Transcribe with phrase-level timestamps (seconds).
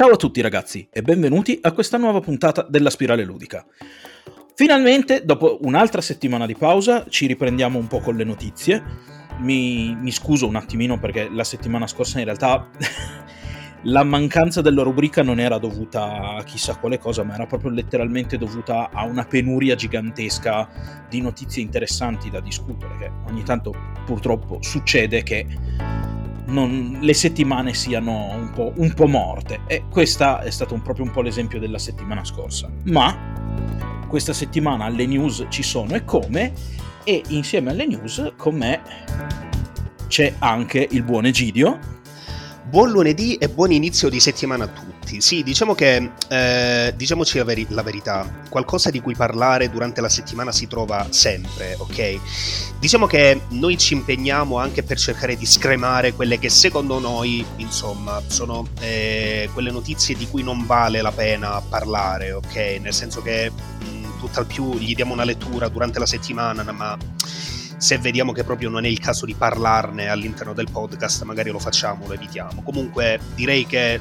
[0.00, 3.66] Ciao a tutti ragazzi e benvenuti a questa nuova puntata della Spirale Ludica.
[4.54, 8.82] Finalmente, dopo un'altra settimana di pausa, ci riprendiamo un po' con le notizie.
[9.40, 12.70] Mi, mi scuso un attimino perché la settimana scorsa in realtà
[13.84, 18.38] la mancanza della rubrica non era dovuta a chissà quale cosa, ma era proprio letteralmente
[18.38, 23.74] dovuta a una penuria gigantesca di notizie interessanti da discutere, che ogni tanto
[24.06, 25.46] purtroppo succede che
[26.50, 29.60] non, le settimane siano un po', un po', morte.
[29.66, 32.70] E questa è stato un, proprio un po' l'esempio della settimana scorsa.
[32.84, 36.52] Ma questa settimana le news ci sono e come,
[37.04, 38.82] e insieme alle news con me
[40.08, 41.99] c'è anche il buon Egidio
[42.70, 45.20] Buon lunedì e buon inizio di settimana a tutti.
[45.20, 50.08] Sì, diciamo che, eh, diciamoci la, veri- la, verità, qualcosa di cui parlare durante la
[50.08, 52.20] settimana si trova sempre, ok?
[52.78, 58.22] Diciamo che noi ci impegniamo anche per cercare di scremare quelle che secondo noi, insomma,
[58.28, 62.78] sono eh, quelle notizie di cui non vale la pena parlare, ok?
[62.80, 66.96] Nel senso che mh, tutt'al più gli diamo una lettura durante la settimana, ma
[67.80, 71.58] se vediamo che proprio non è il caso di parlarne all'interno del podcast, magari lo
[71.58, 72.60] facciamo, lo evitiamo.
[72.60, 73.98] Comunque direi che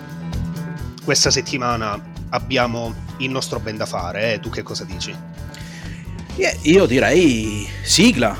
[1.02, 1.97] questa settimana
[2.31, 4.39] abbiamo il nostro ben da fare, eh?
[4.41, 5.16] tu che cosa dici?
[6.35, 8.35] Yeah, io direi sigla.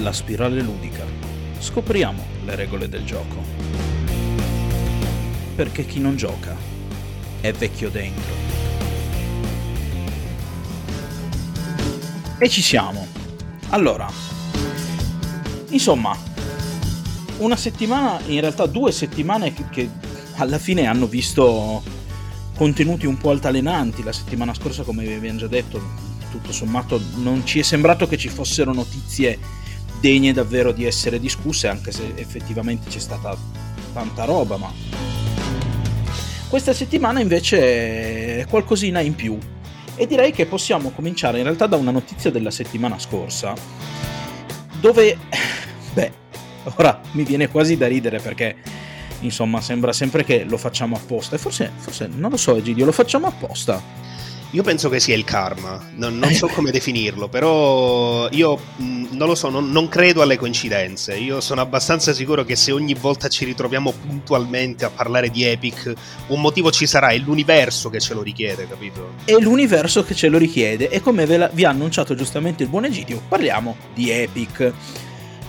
[0.00, 1.04] La spirale ludica.
[1.60, 3.42] Scopriamo le regole del gioco.
[5.54, 6.56] Perché chi non gioca
[7.40, 8.53] è vecchio dentro.
[12.38, 13.06] E ci siamo.
[13.70, 14.10] Allora,
[15.70, 16.16] insomma,
[17.38, 19.88] una settimana, in realtà due settimane che,
[20.36, 21.82] alla fine hanno visto
[22.56, 24.02] contenuti un po' altalenanti.
[24.02, 25.80] La settimana scorsa, come vi abbiamo già detto,
[26.30, 29.38] tutto sommato non ci è sembrato che ci fossero notizie
[30.00, 33.36] degne davvero di essere discusse, anche se effettivamente c'è stata
[33.92, 34.72] tanta roba, ma
[36.48, 39.38] questa settimana invece è qualcosina in più.
[39.96, 43.54] E direi che possiamo cominciare in realtà da una notizia della settimana scorsa,
[44.80, 45.16] dove,
[45.92, 46.12] beh,
[46.76, 48.56] ora mi viene quasi da ridere perché,
[49.20, 51.36] insomma, sembra sempre che lo facciamo apposta.
[51.36, 54.03] E forse, forse non lo so, Egidio, lo facciamo apposta.
[54.54, 59.26] Io penso che sia il karma, non, non so come definirlo, però io mh, non
[59.26, 61.16] lo so, non, non, credo alle coincidenze.
[61.16, 65.92] Io sono abbastanza sicuro che se ogni volta ci ritroviamo puntualmente a parlare di Epic,
[66.28, 69.14] un motivo ci sarà, è l'universo che ce lo richiede, capito?
[69.24, 72.84] È l'universo che ce lo richiede e come la, vi ha annunciato giustamente il buon
[72.84, 74.72] Egidio, parliamo di Epic.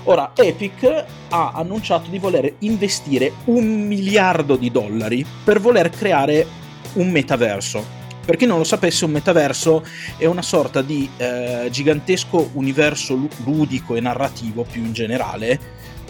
[0.06, 6.48] Ora, Epic ha annunciato di voler investire un miliardo di dollari per voler creare
[6.94, 9.86] un metaverso per chi non lo sapesse, un metaverso
[10.18, 15.60] è una sorta di eh, gigantesco universo ludico e narrativo più in generale,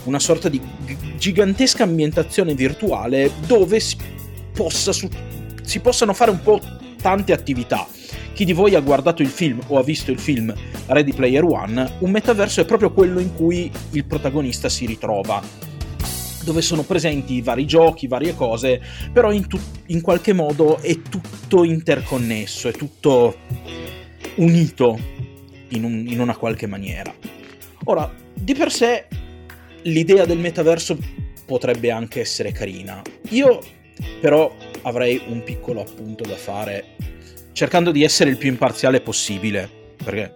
[0.06, 3.98] una sorta di g- gigantesca ambientazione virtuale dove si,
[4.54, 5.10] possa su-
[5.62, 6.62] si possano fare un po'
[7.02, 7.86] tante attività.
[8.34, 10.54] Chi di voi ha guardato il film o ha visto il film
[10.88, 15.42] Ready Player One, un metaverso è proprio quello in cui il protagonista si ritrova
[16.46, 18.80] dove sono presenti vari giochi, varie cose,
[19.12, 23.36] però in, tu- in qualche modo è tutto interconnesso, è tutto
[24.36, 24.98] unito
[25.70, 27.14] in, un, in una qualche maniera.
[27.86, 29.08] Ora, di per sé
[29.84, 30.98] l'idea del metaverso
[31.46, 33.02] potrebbe anche essere carina.
[33.30, 33.60] Io
[34.20, 36.96] però avrei un piccolo appunto da fare,
[37.54, 39.70] cercando di essere il più imparziale possibile,
[40.04, 40.34] perché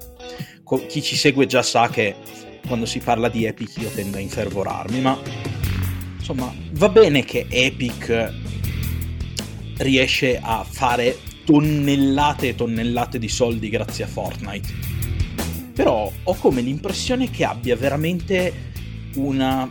[0.88, 2.16] chi ci segue già sa che
[2.68, 5.20] quando si parla di Epic io tendo a infervorarmi, ma
[6.20, 8.34] insomma, va bene che Epic
[9.78, 14.88] riesce a fare tonnellate e tonnellate di soldi grazie a Fortnite.
[15.74, 18.68] Però ho come l'impressione che abbia veramente
[19.16, 19.68] una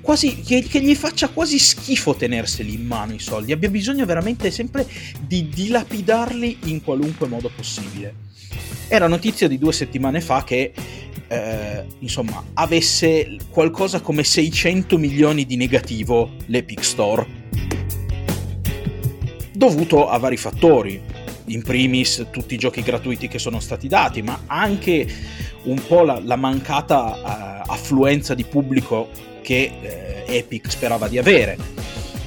[0.00, 4.50] quasi che, che, gli faccia quasi schifo tenerseli in mano i soldi, abbia bisogno veramente
[4.50, 4.86] sempre
[5.18, 8.26] di dilapidarli in qualunque modo possibile.
[8.88, 10.72] Era notizia di due settimane fa che
[11.28, 17.26] eh, insomma, avesse qualcosa come 600 milioni di negativo l'Epic Store,
[19.52, 21.16] dovuto a vari fattori.
[21.48, 25.06] In primis tutti i giochi gratuiti che sono stati dati, ma anche
[25.64, 29.08] un po' la, la mancata uh, affluenza di pubblico
[29.40, 29.70] che
[30.26, 31.56] uh, Epic sperava di avere.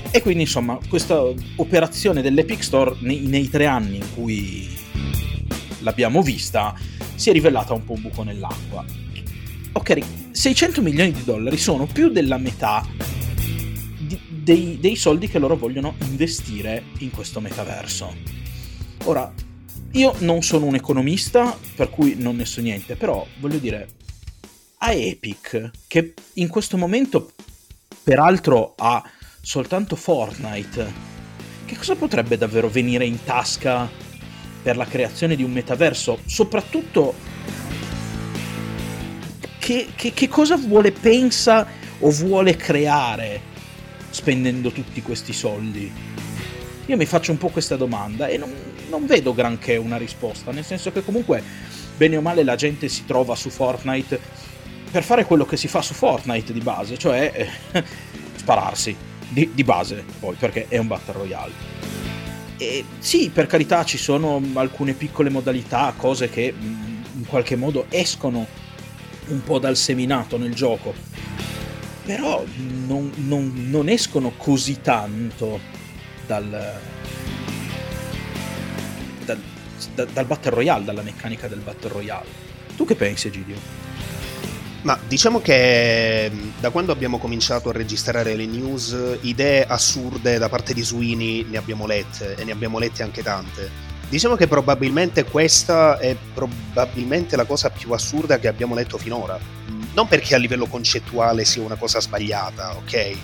[0.09, 1.23] E quindi insomma questa
[1.57, 4.68] operazione dell'Epic Store nei, nei tre anni in cui
[5.81, 6.75] l'abbiamo vista
[7.16, 8.83] si è rivelata un po' un buco nell'acqua.
[9.74, 10.00] Ok,
[10.31, 12.86] 600 milioni di dollari sono più della metà
[14.00, 18.13] di, dei, dei soldi che loro vogliono investire in questo metaverso.
[19.06, 19.31] Ora,
[19.92, 23.88] io non sono un economista, per cui non ne so niente, però voglio dire,
[24.80, 27.31] a Epic, che in questo momento
[28.04, 29.04] peraltro ha
[29.42, 31.10] soltanto Fortnite,
[31.66, 33.89] che cosa potrebbe davvero venire in tasca
[34.61, 36.19] per la creazione di un metaverso?
[36.25, 37.13] Soprattutto
[39.59, 41.67] che, che, che cosa vuole, pensa
[41.99, 43.41] o vuole creare
[44.09, 45.91] spendendo tutti questi soldi?
[46.87, 48.53] Io mi faccio un po' questa domanda e non,
[48.89, 51.41] non vedo granché una risposta, nel senso che comunque
[51.95, 54.19] bene o male la gente si trova su Fortnite
[54.91, 57.83] per fare quello che si fa su Fortnite di base, cioè eh,
[58.35, 58.95] spararsi
[59.29, 62.10] di, di, base, poi perché è un battle royale.
[62.61, 67.87] E sì, per carità ci sono alcune piccole modalità, cose che mm, in qualche modo
[67.89, 68.45] escono
[69.29, 70.93] un po' dal seminato nel gioco,
[72.05, 72.45] però
[72.85, 75.59] non, non, non escono così tanto
[76.27, 76.79] dal,
[79.25, 79.39] dal,
[80.13, 82.27] dal Battle Royale, dalla meccanica del Battle Royale.
[82.75, 83.55] Tu che pensi, Egidio?
[84.83, 90.50] Ma diciamo che mm, da quando abbiamo cominciato a registrare le news, idee assurde da
[90.50, 93.89] parte di Sweeney ne abbiamo lette e ne abbiamo lette anche tante.
[94.10, 99.39] Diciamo che probabilmente questa è probabilmente la cosa più assurda che abbiamo letto finora.
[99.94, 103.18] Non perché a livello concettuale sia una cosa sbagliata, ok?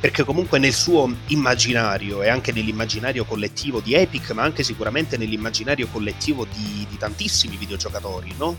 [0.00, 5.86] Perché comunque nel suo immaginario e anche nell'immaginario collettivo di Epic, ma anche sicuramente nell'immaginario
[5.88, 8.56] collettivo di, di tantissimi videogiocatori, no?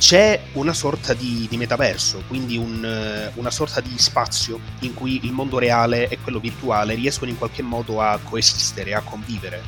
[0.00, 5.32] C'è una sorta di, di metaverso, quindi un, una sorta di spazio in cui il
[5.32, 9.62] mondo reale e quello virtuale riescono in qualche modo a coesistere, a convivere.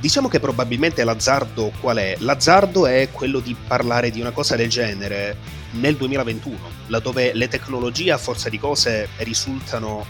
[0.00, 2.16] Diciamo che probabilmente l'azzardo qual è?
[2.18, 5.36] L'azzardo è quello di parlare di una cosa del genere
[5.74, 6.58] nel 2021,
[6.88, 10.04] laddove le tecnologie a forza di cose risultano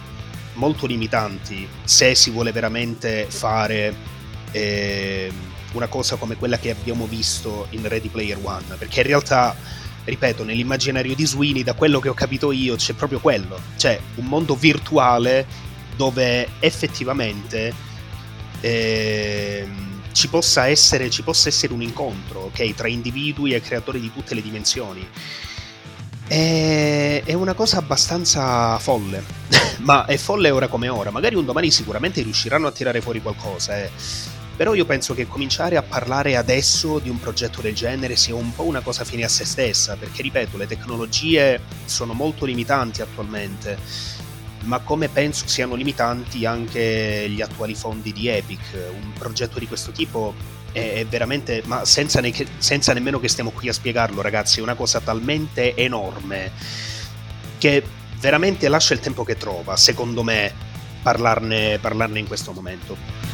[0.54, 3.94] molto limitanti se si vuole veramente fare
[4.52, 5.30] eh,
[5.72, 9.54] una cosa come quella che abbiamo visto in Ready Player One, perché in realtà
[10.06, 14.26] ripeto, nell'immaginario di Sweeney, da quello che ho capito io, c'è proprio quello, cioè un
[14.26, 15.46] mondo virtuale
[15.96, 17.74] dove effettivamente
[18.60, 19.66] eh,
[20.12, 24.34] ci, possa essere, ci possa essere un incontro okay, tra individui e creatori di tutte
[24.34, 25.06] le dimensioni.
[26.28, 29.22] È, una cosa abbastanza folle,
[29.82, 31.10] ma è folle ora come ora.
[31.10, 33.76] Magari un domani sicuramente riusciranno a tirare fuori qualcosa.
[33.76, 33.90] Eh.
[34.56, 38.54] Però io penso che cominciare a parlare adesso di un progetto del genere sia un
[38.54, 44.14] po' una cosa fine a se stessa, perché ripeto, le tecnologie sono molto limitanti attualmente
[44.66, 48.60] ma come penso siano limitanti anche gli attuali fondi di Epic.
[48.90, 50.34] Un progetto di questo tipo
[50.72, 54.74] è veramente, ma senza, ne- senza nemmeno che stiamo qui a spiegarlo, ragazzi, è una
[54.74, 56.50] cosa talmente enorme
[57.58, 57.82] che
[58.18, 60.52] veramente lascia il tempo che trova, secondo me,
[61.02, 63.25] parlarne, parlarne in questo momento.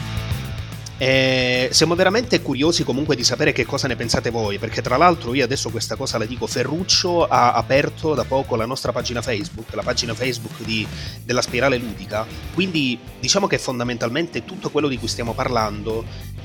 [1.02, 5.34] E siamo veramente curiosi comunque di sapere che cosa ne pensate voi, perché tra l'altro
[5.34, 9.75] io adesso questa cosa la dico, Ferruccio ha aperto da poco la nostra pagina Facebook,
[9.75, 10.87] la pagina Facebook di,
[11.25, 16.04] della Spirale Ludica, quindi diciamo che fondamentalmente tutto quello di cui stiamo parlando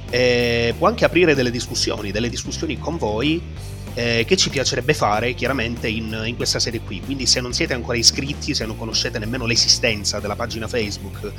[0.10, 3.40] eh, può anche aprire delle discussioni, delle discussioni con voi
[3.94, 7.00] eh, che ci piacerebbe fare chiaramente in, in, questa serie qui.
[7.00, 11.32] Quindi se non siete ancora iscritti, se non conoscete nemmeno l'esistenza della pagina Facebook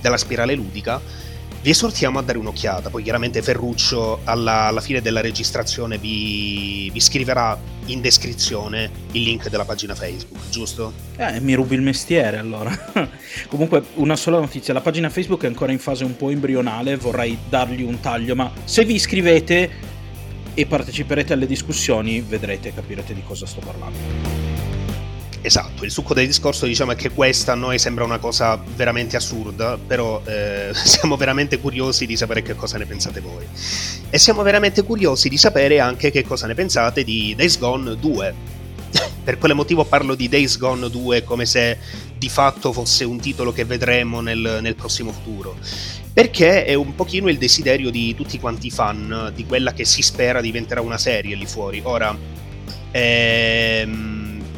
[0.00, 1.32] della Spirale Ludica,
[1.64, 2.90] vi esortiamo a dare un'occhiata.
[2.90, 9.48] Poi chiaramente Ferruccio alla, alla fine della registrazione vi, vi, scriverà in descrizione il link
[9.48, 10.92] della pagina Facebook, giusto?
[11.16, 12.70] Eh, mi rubi il mestiere allora.
[13.48, 17.38] Comunque una sola notizia, la pagina Facebook è ancora in fase un po' embrionale, vorrei
[17.48, 19.92] dargli un taglio, ma se vi iscrivete
[20.52, 24.43] e parteciperete alle discussioni vedrete capirete di cosa sto parlando.
[25.46, 29.16] Esatto, il succo del discorso diciamo è che questa a noi sembra una cosa veramente
[29.16, 33.44] assurda, però eh, siamo veramente curiosi di sapere che cosa ne pensate voi.
[34.08, 38.34] E siamo veramente curiosi di sapere anche che cosa ne pensate di Days Gone 2.
[39.22, 41.76] per quale motivo parlo di Days Gone 2 come se
[42.16, 45.58] di fatto fosse un titolo che vedremo nel, nel prossimo futuro?
[46.10, 50.00] Perché è un pochino il desiderio di tutti quanti i fan di quella che si
[50.00, 51.82] spera diventerà una serie lì fuori.
[51.84, 52.16] Ora,
[52.92, 54.13] ehm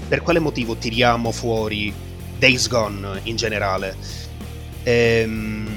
[0.08, 1.92] per quale motivo tiriamo fuori
[2.38, 3.96] Days Gone in generale?
[4.82, 5.76] Ehm,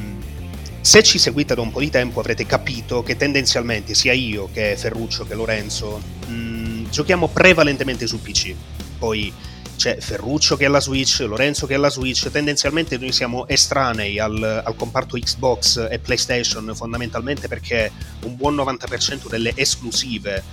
[0.81, 4.75] se ci seguite da un po' di tempo avrete capito che tendenzialmente sia io che
[4.77, 8.53] Ferruccio che Lorenzo mh, mm, giochiamo prevalentemente su PC.
[8.98, 9.33] Poi
[9.75, 14.19] c'è Ferruccio che ha la Switch, Lorenzo che ha la Switch, tendenzialmente noi siamo estranei
[14.19, 17.89] al, al, comparto Xbox e PlayStation fondamentalmente perché
[18.25, 20.43] un buon 90% delle esclusive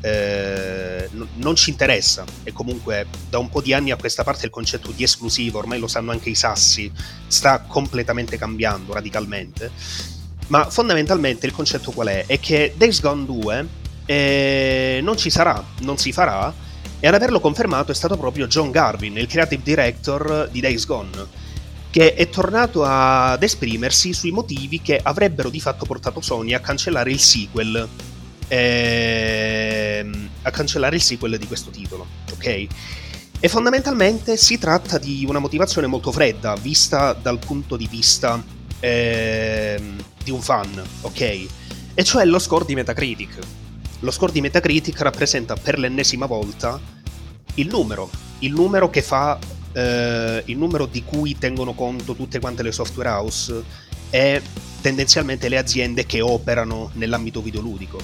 [0.00, 4.52] eh, non ci interessa e comunque da un po' di anni a questa parte il
[4.52, 6.90] concetto di esclusivo, ormai lo sanno anche i sassi,
[7.26, 9.70] sta completamente cambiando radicalmente.
[10.48, 12.24] Ma fondamentalmente il concetto qual è?
[12.26, 13.66] È che Days Gone 2
[14.06, 16.52] eh, non ci sarà, non si farà
[16.98, 21.26] E ad averlo confermato è stato proprio John Garvin, il creative director di Days Gone,
[21.90, 27.10] che è tornato ad esprimersi sui motivi che avrebbero di fatto portato Sony a cancellare
[27.10, 27.88] il sequel.
[28.52, 32.66] Ehm, a cancellare il sequel di questo titolo, ok?
[33.38, 38.42] E fondamentalmente si tratta di una motivazione molto fredda, vista dal punto di vista
[38.80, 41.20] ehm, di un fan, ok?
[41.94, 43.38] E cioè lo score di Metacritic.
[44.00, 46.80] Lo score di Metacritic rappresenta per l'ennesima volta
[47.54, 49.38] il numero, il numero che fa,
[49.72, 53.62] eh, il numero di cui tengono conto tutte quante le software house
[54.10, 54.42] e
[54.80, 57.98] tendenzialmente le aziende che operano nell'ambito videoludico.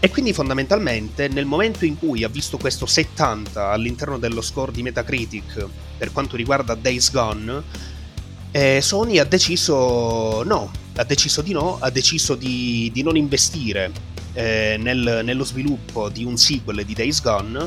[0.00, 4.82] E quindi fondamentalmente nel momento in cui ha visto questo 70 all'interno dello score di
[4.82, 7.62] Metacritic per quanto riguarda Days Gone,
[8.52, 13.90] eh, Sony ha deciso no, ha deciso di no, ha deciso di, di non investire
[14.34, 17.66] eh, nel, nello sviluppo di un sequel di Days Gone.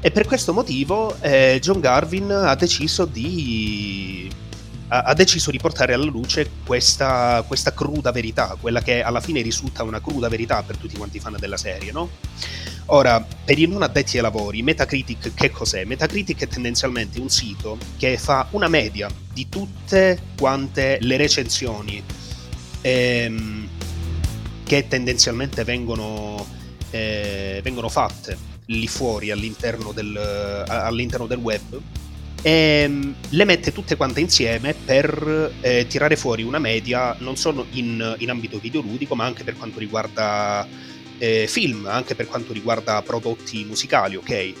[0.00, 4.30] E per questo motivo eh, John Garvin ha deciso di
[4.88, 9.82] ha, deciso di portare alla luce questa, questa, cruda verità, quella che alla fine risulta
[9.82, 12.10] una cruda verità per tutti quanti i fan della serie, no?
[12.86, 15.84] Ora, per i non addetti ai lavori, Metacritic che cos'è?
[15.84, 22.00] Metacritic è tendenzialmente un sito che fa una media di tutte quante le recensioni
[22.80, 23.68] ehm,
[24.62, 26.46] che tendenzialmente vengono,
[26.90, 30.16] eh, vengono fatte lì fuori all'interno del,
[30.68, 31.80] all'interno del web
[32.42, 37.66] e ehm, le mette tutte quante insieme per eh, tirare fuori una media non solo
[37.72, 40.66] in, in, ambito videoludico ma anche per quanto riguarda
[41.18, 44.52] eh, film, anche per quanto riguarda prodotti musicali, ok?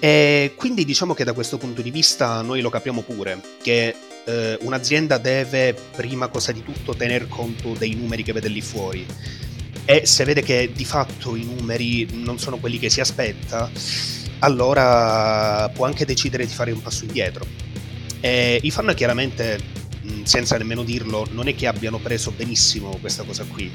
[0.00, 4.58] E quindi diciamo che da questo punto di vista noi lo capiamo pure, che eh,
[4.60, 9.06] un'azienda deve prima cosa di tutto tener conto dei numeri che vede lì fuori
[9.86, 13.70] e se vede che di fatto i numeri non sono quelli che si aspetta,
[14.44, 17.46] allora può anche decidere di fare un passo indietro.
[18.20, 19.58] E I fan chiaramente,
[20.22, 23.70] senza nemmeno dirlo, non è che abbiano preso benissimo questa cosa qui.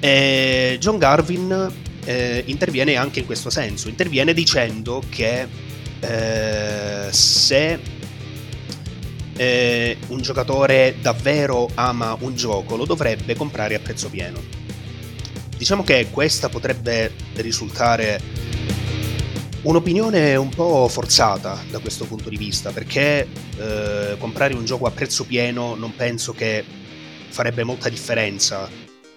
[0.00, 1.72] E John Garvin
[2.04, 5.46] eh, interviene anche in questo senso, interviene dicendo che
[6.00, 7.78] eh, se
[9.36, 14.40] eh, un giocatore davvero ama un gioco lo dovrebbe comprare a prezzo pieno.
[15.56, 18.20] Diciamo che questa potrebbe risultare
[19.64, 24.90] Un'opinione un po' forzata da questo punto di vista, perché eh, comprare un gioco a
[24.90, 26.62] prezzo pieno non penso che
[27.28, 28.68] farebbe molta differenza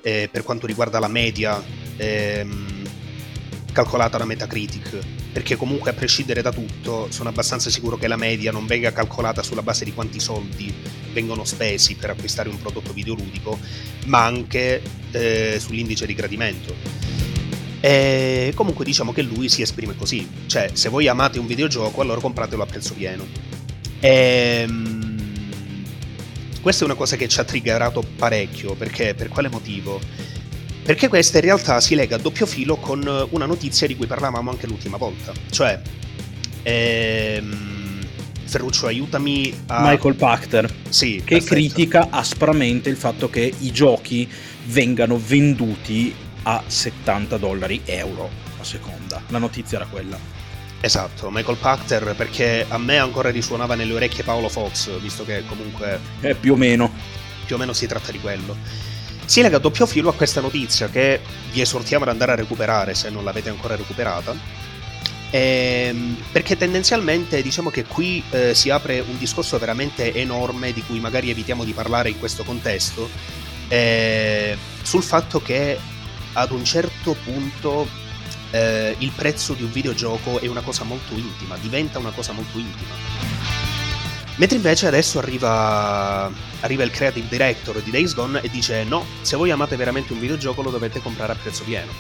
[0.02, 1.62] eh, per quanto riguarda la media
[1.98, 2.82] ehm,
[3.74, 4.98] calcolata da Metacritic,
[5.34, 9.44] perché comunque a prescindere da tutto sono abbastanza sicuro che la media non venga calcolata
[9.44, 10.74] sulla base di quanti soldi
[11.12, 13.60] vengono spesi per acquistare un prodotto videoludico,
[14.06, 17.27] ma anche eh, sull'indice di gradimento.
[17.80, 22.20] E comunque diciamo che lui si esprime così, cioè se voi amate un videogioco allora
[22.20, 23.26] compratelo a prezzo pieno.
[24.00, 25.16] E, um,
[26.62, 30.00] questa è una cosa che ci ha triggerato parecchio, perché per quale motivo?
[30.84, 34.50] Perché questa in realtà si lega a doppio filo con una notizia di cui parlavamo
[34.50, 35.80] anche l'ultima volta, cioè
[36.64, 38.00] ehm,
[38.46, 39.82] Ferruccio aiutami a...
[39.82, 41.54] Michael Pachter, sì, che perfetto.
[41.54, 44.28] critica aspramente il fatto che i giochi
[44.66, 46.14] vengano venduti
[46.50, 49.22] a 70 dollari euro a seconda.
[49.28, 50.18] La notizia era quella.
[50.80, 56.00] Esatto, Michael Pachter perché a me ancora risuonava nelle orecchie Paolo Fox, visto che comunque...
[56.22, 56.90] Eh, più o meno.
[57.46, 58.56] Più o meno si tratta di quello.
[59.26, 61.20] Si lega a doppio filo a questa notizia che
[61.52, 64.34] vi esortiamo ad andare a recuperare se non l'avete ancora recuperata.
[65.32, 71.02] Ehm, perché tendenzialmente diciamo che qui eh, si apre un discorso veramente enorme di cui
[71.02, 73.10] magari evitiamo di parlare in questo contesto,
[73.68, 75.78] eh, sul fatto che
[76.34, 77.88] ad un certo punto
[78.52, 82.58] eh, il prezzo di un videogioco è una cosa molto intima, diventa una cosa molto
[82.58, 82.94] intima.
[84.36, 89.36] Mentre invece adesso arriva, arriva il creative director di Days Gone e dice no, se
[89.36, 91.92] voi amate veramente un videogioco lo dovete comprare a prezzo pieno.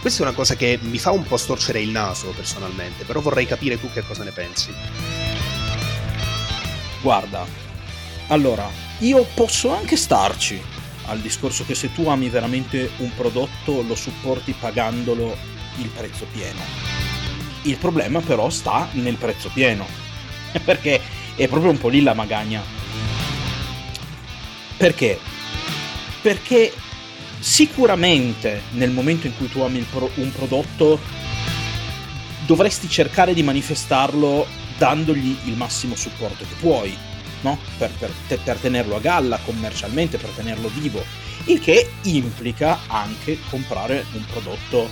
[0.00, 3.46] Questa è una cosa che mi fa un po' storcere il naso personalmente, però vorrei
[3.46, 4.70] capire tu che cosa ne pensi.
[7.00, 7.46] Guarda,
[8.28, 8.68] allora,
[8.98, 10.62] io posso anche starci,
[11.06, 15.36] al discorso che se tu ami veramente un prodotto lo supporti pagandolo
[15.78, 16.60] il prezzo pieno.
[17.62, 19.86] Il problema però sta nel prezzo pieno,
[20.64, 21.00] perché
[21.34, 22.62] è proprio un po' lì la magagna.
[24.76, 25.18] Perché?
[26.20, 26.72] Perché
[27.38, 30.98] sicuramente nel momento in cui tu ami pro- un prodotto
[32.46, 34.46] dovresti cercare di manifestarlo
[34.76, 36.96] dandogli il massimo supporto che puoi
[37.44, 37.58] no?
[37.78, 38.10] per, per,
[38.42, 41.04] per tenerlo a galla commercialmente, per tenerlo vivo,
[41.44, 44.88] il che implica anche comprare un prodotto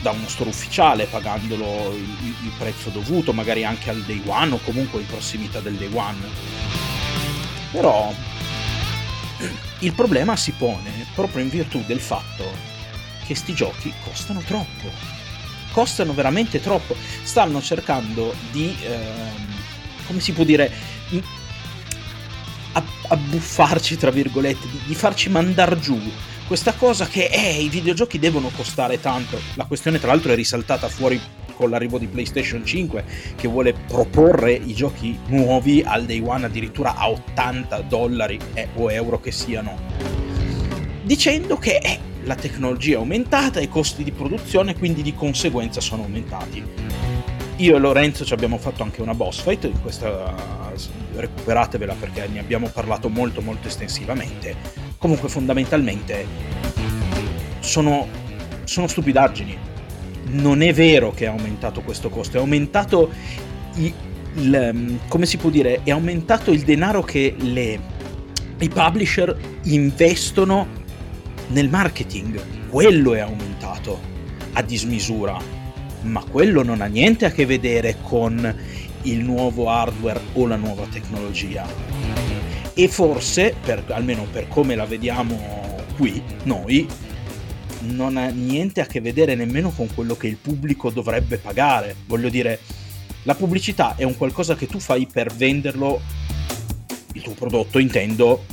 [0.00, 4.60] da uno store ufficiale pagandolo il, il, prezzo dovuto, magari anche al day one o
[4.64, 6.18] comunque in prossimità del day one.
[7.70, 8.12] Però
[9.80, 12.44] il problema si pone proprio in virtù del fatto
[13.26, 14.90] che sti giochi costano troppo.
[15.72, 16.96] Costano veramente troppo.
[17.22, 19.46] Stanno cercando di, ehm,
[20.06, 20.72] come si può dire,
[23.08, 26.00] abbuffarci, tra virgolette, di, di farci mandar giù
[26.50, 29.38] questa cosa che eh, i videogiochi devono costare tanto.
[29.54, 31.20] La questione, tra l'altro, è risaltata fuori
[31.54, 33.04] con l'arrivo di PlayStation 5
[33.36, 38.90] che vuole proporre i giochi nuovi al day one addirittura a 80 dollari eh, o
[38.90, 39.78] euro che siano.
[41.04, 46.02] Dicendo che eh, la tecnologia è aumentata, i costi di produzione quindi di conseguenza sono
[46.02, 46.64] aumentati.
[47.60, 50.34] Io e Lorenzo ci abbiamo fatto anche una boss fight, in questa
[51.14, 56.26] recuperatevela perché ne abbiamo parlato molto molto estensivamente Comunque fondamentalmente
[57.60, 58.06] sono,
[58.64, 59.56] sono stupidaggini.
[60.32, 63.10] Non è vero che è aumentato questo costo, è aumentato
[63.76, 63.94] il,
[64.34, 67.80] il, come si può dire, è aumentato il denaro che le,
[68.58, 70.66] i publisher investono
[71.48, 72.68] nel marketing.
[72.68, 73.98] Quello è aumentato
[74.52, 75.59] a dismisura.
[76.02, 78.56] Ma quello non ha niente a che vedere con
[79.02, 81.66] il nuovo hardware o la nuova tecnologia
[82.74, 86.88] e forse, per, almeno per come la vediamo qui, noi,
[87.80, 91.94] non ha niente a che vedere nemmeno con quello che il pubblico dovrebbe pagare.
[92.06, 92.58] Voglio dire,
[93.24, 96.00] la pubblicità è un qualcosa che tu fai per venderlo,
[97.12, 98.44] il tuo prodotto intendo,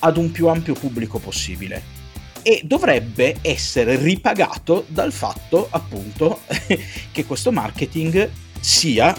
[0.00, 1.95] ad un più ampio pubblico possibile.
[2.48, 6.42] E dovrebbe essere ripagato dal fatto, appunto,
[7.10, 9.12] che questo marketing sia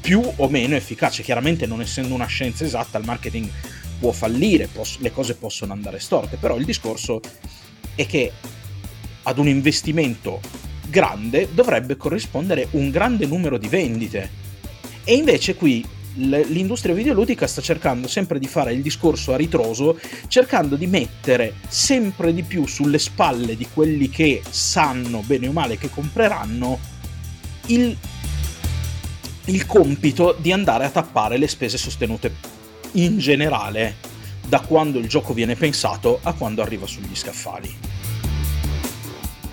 [0.00, 1.24] più o meno efficace.
[1.24, 3.50] Chiaramente non essendo una scienza esatta, il marketing
[3.98, 7.20] può fallire, poss- le cose possono andare storte, però il discorso
[7.96, 8.30] è che
[9.24, 10.40] ad un investimento
[10.86, 14.30] grande dovrebbe corrispondere un grande numero di vendite.
[15.02, 15.84] E invece qui
[16.16, 19.98] l'industria videoludica sta cercando sempre di fare il discorso a ritroso,
[20.28, 25.78] cercando di mettere sempre di più sulle spalle di quelli che sanno bene o male
[25.78, 26.78] che compreranno
[27.66, 27.96] il,
[29.46, 32.52] il compito di andare a tappare le spese sostenute
[32.92, 34.12] in generale
[34.46, 37.74] da quando il gioco viene pensato a quando arriva sugli scaffali.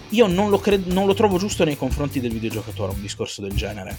[0.09, 3.53] Io non lo, cred- non lo trovo giusto nei confronti del videogiocatore un discorso del
[3.53, 3.95] genere.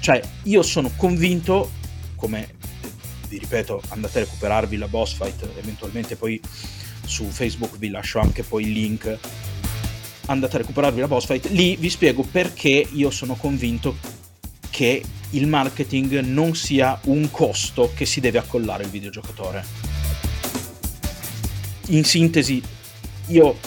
[0.00, 1.70] Cioè, io sono convinto,
[2.24, 2.48] come
[3.28, 6.40] vi ripeto, andate a recuperarvi la boss fight, eventualmente poi
[7.04, 9.18] su Facebook vi lascio anche poi il link.
[10.26, 11.50] Andate a recuperarvi la boss fight.
[11.50, 13.98] Lì vi spiego perché io sono convinto
[14.70, 19.66] che il marketing non sia un costo che si deve accollare il videogiocatore.
[21.88, 22.62] In sintesi,
[23.26, 23.58] io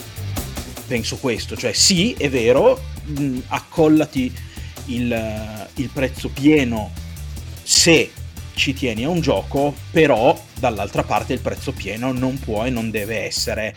[0.87, 4.33] penso questo, cioè sì, è vero, mh, accollati
[4.85, 7.05] il, il prezzo pieno
[7.61, 8.11] se
[8.57, 12.89] ci tieni a un gioco, però dall'altra parte il prezzo pieno non può e non
[12.89, 13.73] deve essere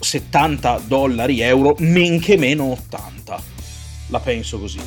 [0.00, 3.42] 70 dollari, euro, men che meno 80.
[4.08, 4.80] La penso così.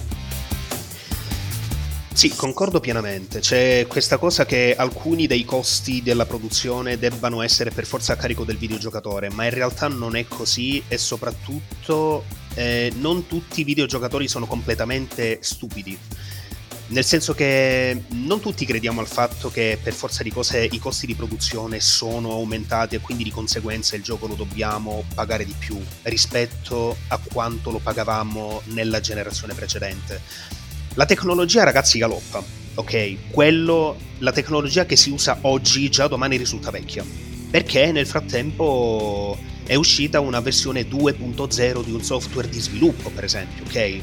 [2.14, 3.40] Sì, concordo pienamente.
[3.40, 8.44] C'è questa cosa che alcuni dei costi della produzione debbano essere per forza a carico
[8.44, 14.28] del videogiocatore, ma in realtà non è così e soprattutto eh, non tutti i videogiocatori
[14.28, 15.98] sono completamente stupidi.
[16.92, 21.06] Nel senso che non tutti crediamo al fatto che per forza di cose i costi
[21.06, 25.82] di produzione sono aumentati e quindi di conseguenza il gioco lo dobbiamo pagare di più
[26.04, 30.60] rispetto a quanto lo pagavamo nella generazione precedente
[30.96, 32.44] la tecnologia, ragazzi, galoppa.
[32.74, 37.06] Ok, quello, la tecnologia che si usa oggi già domani risulta vecchia.
[37.50, 43.64] Perché nel frattempo è uscita una versione 2.0 di un software di sviluppo, per esempio,
[43.64, 43.76] ok?
[43.76, 44.02] E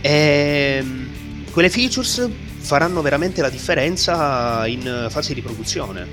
[0.00, 1.15] ehm,
[1.56, 6.06] quelle features faranno veramente la differenza in fase di produzione.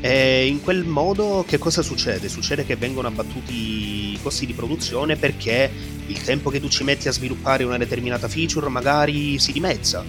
[0.00, 2.28] E in quel modo che cosa succede?
[2.28, 5.70] Succede che vengono abbattuti i costi di produzione perché
[6.08, 10.04] il tempo che tu ci metti a sviluppare una determinata feature magari si dimezza.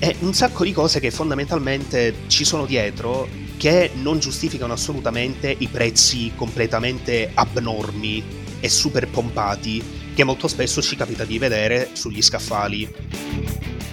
[0.00, 5.68] È un sacco di cose che fondamentalmente ci sono dietro che non giustificano assolutamente i
[5.68, 8.20] prezzi completamente abnormi
[8.58, 12.88] e super pompati che molto spesso ci capita di vedere sugli scaffali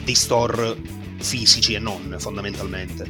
[0.04, 0.76] di store
[1.18, 3.06] fisici e non fondamentalmente.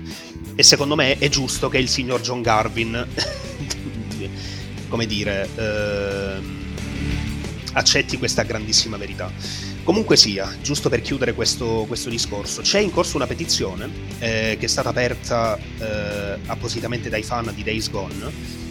[0.55, 3.07] E secondo me è giusto che il signor John Garvin,
[4.89, 6.41] come dire, eh,
[7.73, 9.31] accetti questa grandissima verità.
[9.83, 14.65] Comunque sia, giusto per chiudere questo, questo discorso, c'è in corso una petizione eh, che
[14.65, 18.67] è stata aperta eh, appositamente dai fan di Days Gone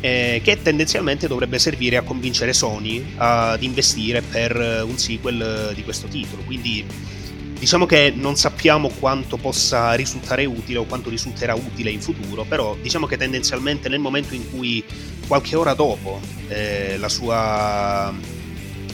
[0.00, 6.06] eh, che tendenzialmente dovrebbe servire a convincere Sony ad investire per un sequel di questo
[6.06, 6.42] titolo.
[6.42, 6.84] Quindi
[7.58, 12.76] diciamo che non sappiamo quanto possa risultare utile o quanto risulterà utile in futuro, però
[12.80, 14.84] diciamo che tendenzialmente nel momento in cui
[15.26, 18.14] qualche ora dopo eh, la, sua,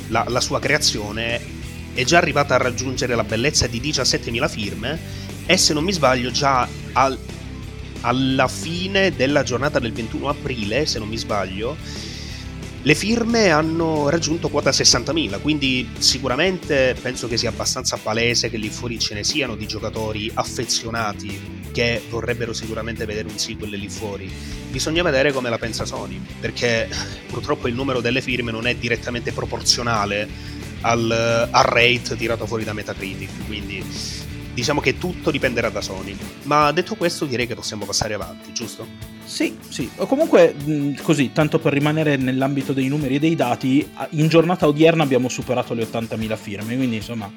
[0.08, 1.40] la, la sua creazione
[1.92, 4.98] è già arrivata a raggiungere la bellezza di 17.000 firme
[5.46, 7.18] e se non mi sbaglio già al,
[8.04, 11.76] alla fine della giornata del 21 aprile, se non mi sbaglio,
[12.82, 18.68] le firme hanno raggiunto quota 60.000, quindi sicuramente penso che sia abbastanza palese che lì
[18.68, 24.30] fuori ce ne siano di giocatori affezionati che vorrebbero sicuramente vedere un sequel lì fuori.
[24.70, 26.86] Bisogna vedere come la pensa Sony, perché
[27.28, 30.28] purtroppo il numero delle firme non è direttamente proporzionale
[30.82, 33.82] al, al rate tirato fuori da Metacritic, quindi
[34.54, 36.16] diciamo che tutto dipenderà da Sony.
[36.44, 38.86] Ma detto questo, direi che possiamo passare avanti, giusto?
[39.24, 39.90] Sì, sì.
[39.96, 40.54] O comunque,
[41.02, 45.74] così, tanto per rimanere nell'ambito dei numeri e dei dati, in giornata odierna abbiamo superato
[45.74, 47.30] le 80.000 firme, quindi insomma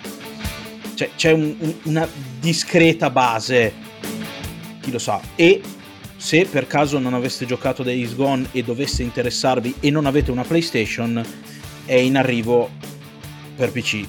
[0.93, 2.07] c'è, c'è un, un, una
[2.39, 3.73] discreta base,
[4.81, 5.19] chi lo sa.
[5.35, 5.61] E
[6.17, 10.43] se per caso non aveste giocato Days Gone e dovesse interessarvi e non avete una
[10.43, 11.23] PlayStation,
[11.85, 12.69] è in arrivo
[13.55, 14.05] per PC.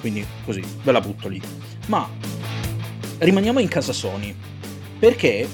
[0.00, 1.40] Quindi così, ve la butto lì.
[1.86, 2.08] Ma
[3.18, 4.34] rimaniamo in casa Sony,
[4.98, 5.48] perché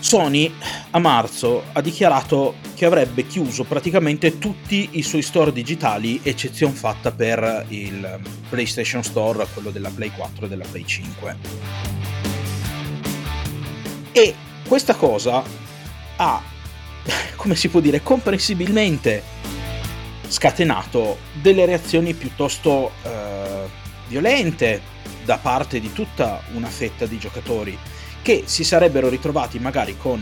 [0.00, 0.52] Sony
[0.90, 7.10] a marzo ha dichiarato che avrebbe chiuso praticamente tutti i suoi store digitali, eccezione fatta
[7.10, 11.36] per il PlayStation Store, quello della Play 4 e della Play 5.
[14.12, 14.34] E
[14.66, 15.42] questa cosa
[16.16, 16.42] ha,
[17.36, 19.22] come si può dire, comprensibilmente
[20.28, 23.37] scatenato delle reazioni piuttosto eh,
[24.08, 24.80] violente
[25.24, 27.78] da parte di tutta una fetta di giocatori
[28.22, 30.20] che si sarebbero ritrovati magari con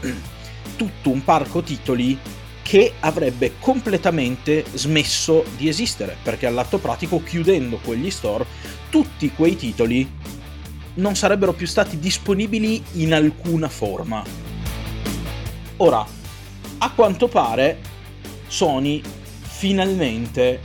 [0.76, 2.18] tutto un parco titoli
[2.62, 8.44] che avrebbe completamente smesso di esistere, perché all'atto pratico chiudendo quegli store
[8.90, 10.06] tutti quei titoli
[10.94, 14.22] non sarebbero più stati disponibili in alcuna forma.
[15.78, 16.04] Ora,
[16.78, 17.78] a quanto pare
[18.48, 19.00] Sony
[19.40, 20.60] finalmente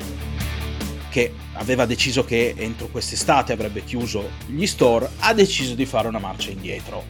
[1.10, 6.20] che aveva deciso che entro quest'estate avrebbe chiuso gli store, ha deciso di fare una
[6.20, 7.06] marcia indietro.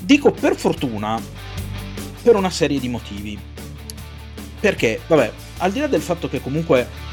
[0.00, 1.20] Dico per fortuna
[2.22, 3.38] per una serie di motivi.
[4.60, 7.08] Perché, vabbè, al di là del fatto che comunque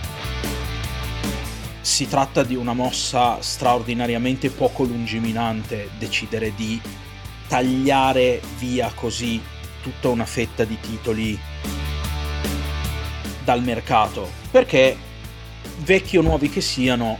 [1.81, 6.79] si tratta di una mossa straordinariamente poco lungiminante decidere di
[7.47, 9.41] tagliare via così
[9.81, 11.39] tutta una fetta di titoli
[13.45, 14.97] dal mercato, perché
[15.79, 17.17] vecchi o nuovi che siano,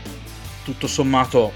[0.64, 1.52] tutto sommato,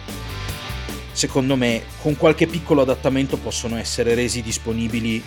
[1.12, 5.22] secondo me, con qualche piccolo adattamento possono essere resi disponibili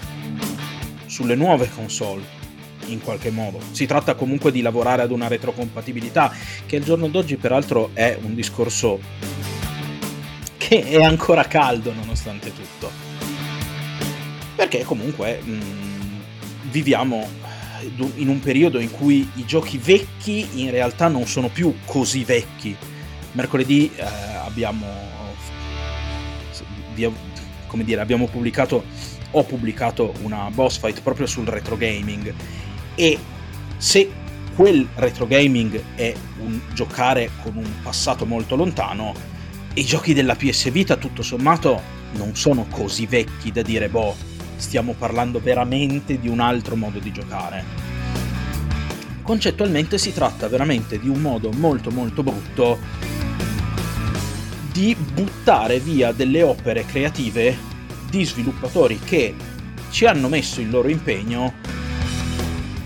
[1.05, 2.43] sulle nuove console.
[2.87, 3.59] In qualche modo.
[3.71, 6.31] Si tratta comunque di lavorare ad una retrocompatibilità,
[6.67, 8.99] che al giorno d'oggi, peraltro, è un discorso
[10.57, 12.91] che è ancora caldo nonostante tutto.
[14.55, 16.19] Perché comunque mh, mm,
[16.69, 17.27] viviamo
[18.15, 22.75] in un periodo in cui i giochi vecchi in realtà non sono più così vecchi.
[23.33, 24.03] Mercoledì eh,
[24.45, 24.85] abbiamo,
[27.67, 28.83] come dire, abbiamo pubblicato,
[29.31, 32.33] ho pubblicato una boss fight proprio sul retro gaming
[32.95, 33.19] e
[33.77, 34.09] se
[34.55, 39.13] quel retro gaming è un giocare con un passato molto lontano,
[39.73, 41.81] i giochi della PS Vita tutto sommato
[42.13, 44.15] non sono così vecchi da dire boh
[44.57, 47.63] stiamo parlando veramente di un altro modo di giocare.
[49.21, 52.77] Concettualmente si tratta veramente di un modo molto molto brutto
[54.71, 57.57] di buttare via delle opere creative
[58.09, 59.33] di sviluppatori che
[59.89, 61.53] ci hanno messo il loro impegno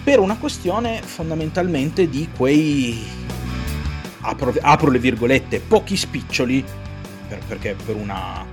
[0.03, 3.05] per una questione fondamentalmente di quei
[4.21, 6.63] apro, apro le virgolette pochi spiccioli
[7.27, 8.45] per, perché per una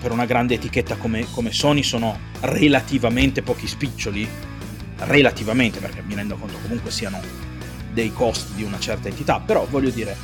[0.00, 4.28] per una grande etichetta come, come Sony sono relativamente pochi spiccioli,
[4.98, 7.20] relativamente perché mi rendo conto comunque siano
[7.92, 10.16] dei costi di una certa entità, però voglio dire,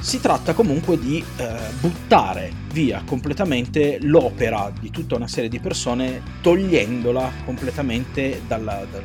[0.00, 6.22] si tratta comunque di eh, buttare via completamente l'opera di tutta una serie di persone
[6.40, 9.00] togliendola completamente dalla, da,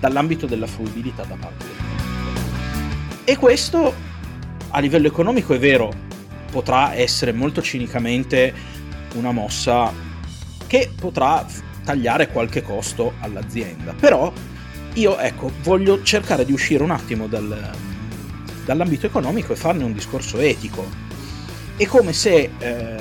[0.00, 3.24] dall'ambito della fruibilità da parte del pubblico.
[3.24, 3.94] E questo
[4.70, 5.92] a livello economico è vero,
[6.50, 8.52] potrà essere molto cinicamente
[9.16, 9.92] una mossa
[10.66, 11.44] che potrà
[11.84, 13.94] tagliare qualche costo all'azienda.
[13.98, 14.32] Però
[14.94, 17.70] io ecco, voglio cercare di uscire un attimo dal,
[18.64, 20.86] dall'ambito economico e farne un discorso etico.
[21.76, 22.96] È come se eh,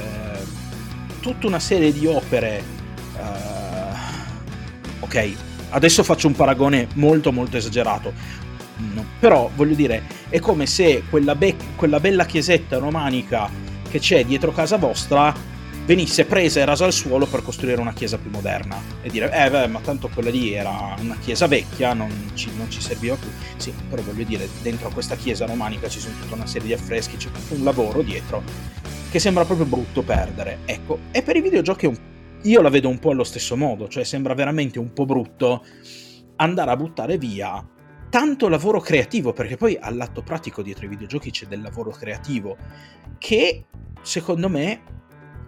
[1.20, 2.74] tutta una serie di opere
[3.16, 3.96] Uh,
[5.00, 5.34] ok,
[5.70, 8.14] adesso faccio un paragone molto molto esagerato.
[8.78, 13.50] No, però voglio dire, è come se quella, be- quella bella chiesetta romanica
[13.90, 15.34] che c'è dietro casa vostra
[15.86, 19.50] venisse presa e rasa al suolo per costruire una chiesa più moderna e dire eh
[19.52, 23.30] beh ma tanto quella lì era una chiesa vecchia non ci, non ci serviva più.
[23.58, 26.74] Sì però voglio dire dentro a questa chiesa romanica ci sono tutta una serie di
[26.74, 28.42] affreschi c'è tutto un lavoro dietro
[29.12, 31.00] che sembra proprio brutto perdere ecco.
[31.12, 31.96] E per i videogiochi
[32.42, 35.64] io la vedo un po' allo stesso modo cioè sembra veramente un po' brutto
[36.38, 37.64] andare a buttare via
[38.10, 42.58] tanto lavoro creativo perché poi all'atto pratico dietro i videogiochi c'è del lavoro creativo
[43.20, 43.66] che
[44.02, 44.82] secondo me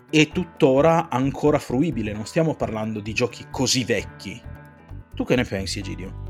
[0.10, 4.42] è tuttora ancora fruibile, non stiamo parlando di giochi così vecchi.
[5.14, 6.26] Tu che ne pensi, Egidio?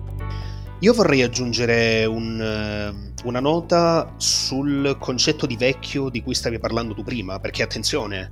[0.80, 6.94] Io vorrei aggiungere un, eh, una nota sul concetto di vecchio di cui stavi parlando
[6.94, 8.32] tu prima, perché attenzione,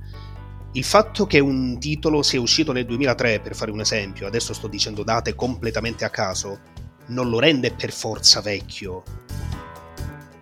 [0.72, 4.68] il fatto che un titolo sia uscito nel 2003, per fare un esempio, adesso sto
[4.68, 6.58] dicendo date completamente a caso,
[7.06, 9.02] non lo rende per forza vecchio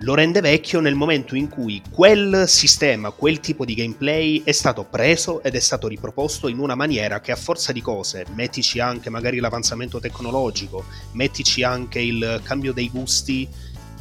[0.04, 4.84] lo rende vecchio nel momento in cui quel sistema, quel tipo di gameplay è stato
[4.84, 9.08] preso ed è stato riproposto in una maniera che a forza di cose, mettici anche
[9.08, 13.48] magari l'avanzamento tecnologico, mettici anche il cambio dei gusti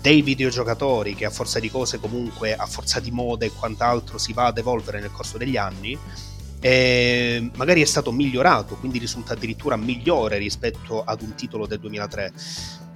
[0.02, 4.34] dei videogiocatori che a forza di cose comunque a forza di mode e quant'altro si
[4.34, 5.98] va ad evolvere nel corso degli anni
[6.60, 12.34] e magari è stato migliorato quindi risulta addirittura migliore rispetto ad un titolo del 2003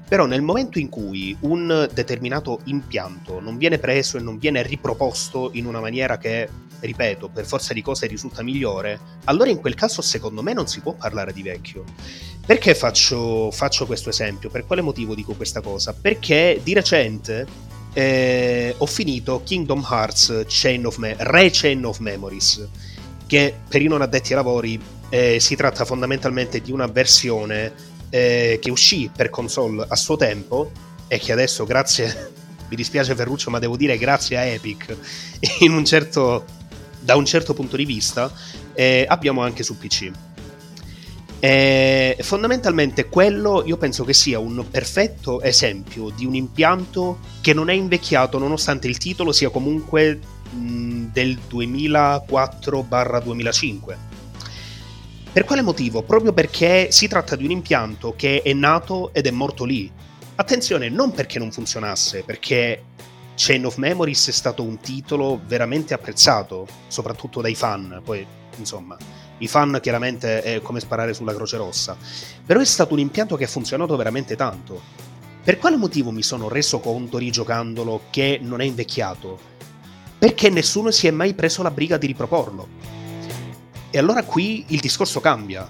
[0.08, 5.50] però nel momento in cui un determinato impianto non viene preso e non viene riproposto
[5.54, 6.48] in una maniera che,
[6.80, 10.80] ripeto, per forza di cose risulta migliore, allora in quel caso secondo me non si
[10.80, 11.84] può parlare di vecchio.
[12.46, 14.50] Perché faccio, faccio questo esempio?
[14.50, 15.93] Per quale motivo dico questa cosa?
[15.93, 17.46] Perché di recente
[17.91, 22.65] eh, ho finito Kingdom Hearts Chain of Me- Re Chain of Memories,
[23.26, 28.60] che per i non addetti ai lavori eh, si tratta fondamentalmente di una versione eh,
[28.62, 30.72] che uscì per console a suo tempo
[31.08, 32.32] e che adesso grazie
[32.70, 34.96] mi dispiace Ferruccio ma devo dire grazie a Epic
[35.62, 36.46] un certo,
[37.00, 38.32] da un certo punto di vista
[38.74, 40.12] eh, abbiamo anche su PC
[41.39, 47.70] e fondamentalmente quello io penso che sia un perfetto esempio di un impianto che non
[47.70, 54.16] è invecchiato nonostante il titolo sia comunque mh, del 2004-2005
[55.38, 56.02] per quale motivo?
[56.02, 59.88] Proprio perché si tratta di un impianto che è nato ed è morto lì.
[60.34, 62.86] Attenzione, non perché non funzionasse, perché
[63.36, 68.02] Chain of Memories è stato un titolo veramente apprezzato, soprattutto dai fan.
[68.04, 68.97] Poi, insomma,
[69.38, 71.95] i fan chiaramente è come sparare sulla Croce Rossa.
[72.43, 74.82] Però è stato un impianto che ha funzionato veramente tanto.
[75.43, 79.38] Per quale motivo mi sono reso conto rigiocandolo che non è invecchiato?
[80.17, 82.96] Perché nessuno si è mai preso la briga di riproporlo.
[83.89, 85.69] E allora qui il discorso cambia.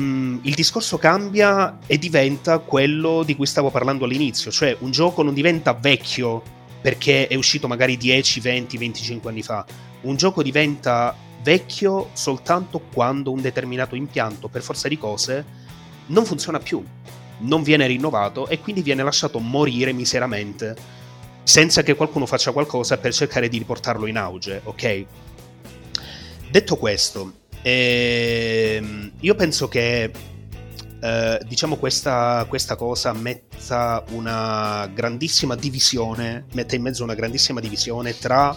[0.00, 5.22] Mm, il discorso cambia e diventa quello di cui stavo parlando all'inizio, cioè un gioco
[5.22, 6.42] non diventa vecchio
[6.80, 9.64] perché è uscito magari 10, 20, 25 anni fa.
[10.02, 15.44] Un gioco diventa vecchio soltanto quando un determinato impianto, per forza di cose,
[16.06, 16.84] non funziona più,
[17.38, 20.76] non viene rinnovato e quindi viene lasciato morire miseramente
[21.42, 25.06] senza che qualcuno faccia qualcosa per cercare di riportarlo in auge, ok?
[26.54, 30.12] Detto questo, ehm, io penso che
[31.00, 38.16] eh, diciamo questa, questa, cosa metta una grandissima divisione, mette in mezzo una grandissima divisione
[38.16, 38.56] tra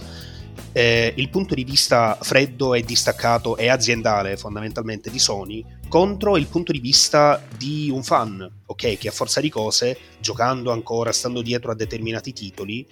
[0.73, 6.45] eh, il punto di vista freddo e distaccato e aziendale fondamentalmente di Sony contro il
[6.45, 11.41] punto di vista di un fan, ok, che a forza di cose, giocando ancora, stando
[11.41, 12.87] dietro a determinati titoli,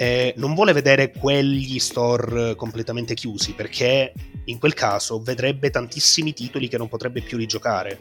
[0.00, 6.68] eh, non vuole vedere quegli store completamente chiusi perché in quel caso vedrebbe tantissimi titoli
[6.68, 8.00] che non potrebbe più rigiocare.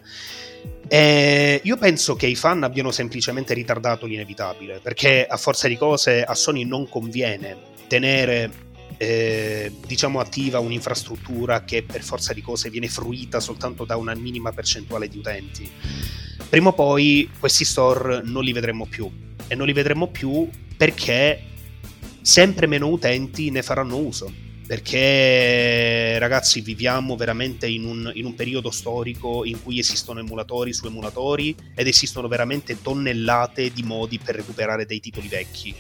[0.87, 6.23] Eh, io penso che i fan abbiano semplicemente ritardato l'inevitabile perché a forza di cose
[6.23, 7.57] a Sony non conviene
[7.89, 8.49] tenere
[8.95, 14.53] eh, diciamo attiva un'infrastruttura che per forza di cose viene fruita soltanto da una minima
[14.53, 15.69] percentuale di utenti.
[16.47, 19.11] Prima o poi questi store non li vedremo più
[19.49, 21.47] e non li vedremo più perché
[22.21, 24.47] sempre meno utenti ne faranno uso.
[24.65, 30.85] Perché ragazzi viviamo veramente in un, in un periodo storico in cui esistono emulatori su
[30.85, 35.75] emulatori ed esistono veramente tonnellate di modi per recuperare dei titoli vecchi.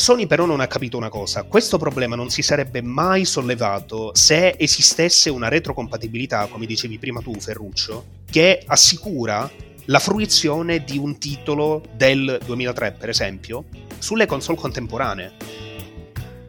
[0.00, 4.56] Sony però non ha capito una cosa, questo problema non si sarebbe mai sollevato se
[4.58, 9.48] esistesse una retrocompatibilità, come dicevi prima tu Ferruccio, che assicura
[9.84, 13.66] la fruizione di un titolo del 2003, per esempio,
[14.00, 15.32] sulle console contemporanee.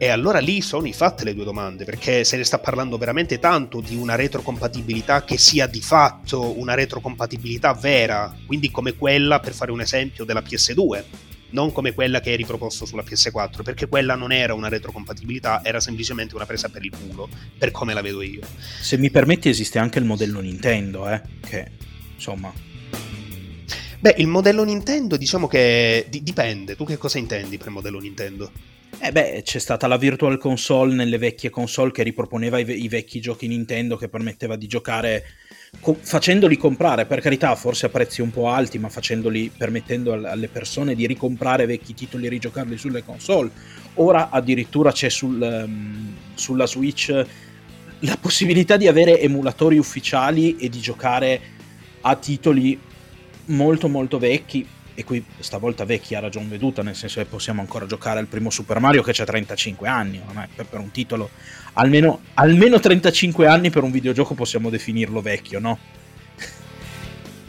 [0.02, 3.80] E allora lì sono fatte le due domande, perché se ne sta parlando veramente tanto
[3.80, 9.70] di una retrocompatibilità che sia di fatto una retrocompatibilità vera, quindi come quella, per fare
[9.70, 11.04] un esempio, della PS2,
[11.50, 15.78] non come quella che è riproposto sulla PS4, perché quella non era una retrocompatibilità, era
[15.78, 18.40] semplicemente una presa per il culo, per come la vedo io.
[18.80, 21.70] Se mi permetti esiste anche il modello Nintendo, eh, che
[22.14, 22.70] insomma...
[24.02, 28.50] Beh, il modello Nintendo diciamo che d- dipende, tu che cosa intendi per modello Nintendo?
[28.98, 32.88] Eh beh, c'è stata la Virtual Console nelle vecchie console che riproponeva i, ve- i
[32.88, 35.22] vecchi giochi Nintendo che permetteva di giocare
[35.78, 40.24] co- facendoli comprare, per carità, forse a prezzi un po' alti, ma facendoli permettendo al-
[40.24, 43.52] alle persone di ricomprare vecchi titoli e rigiocarli sulle console.
[43.94, 47.26] Ora addirittura c'è sul, um, sulla Switch
[48.00, 51.40] la possibilità di avere emulatori ufficiali e di giocare
[52.00, 52.90] a titoli
[53.46, 57.86] molto molto vecchi e qui stavolta vecchi ha ragione veduta, nel senso che possiamo ancora
[57.86, 61.30] giocare al primo Super Mario che c'ha 35 anni, ormai per, per un titolo
[61.74, 65.78] almeno, almeno 35 anni per un videogioco possiamo definirlo vecchio, no?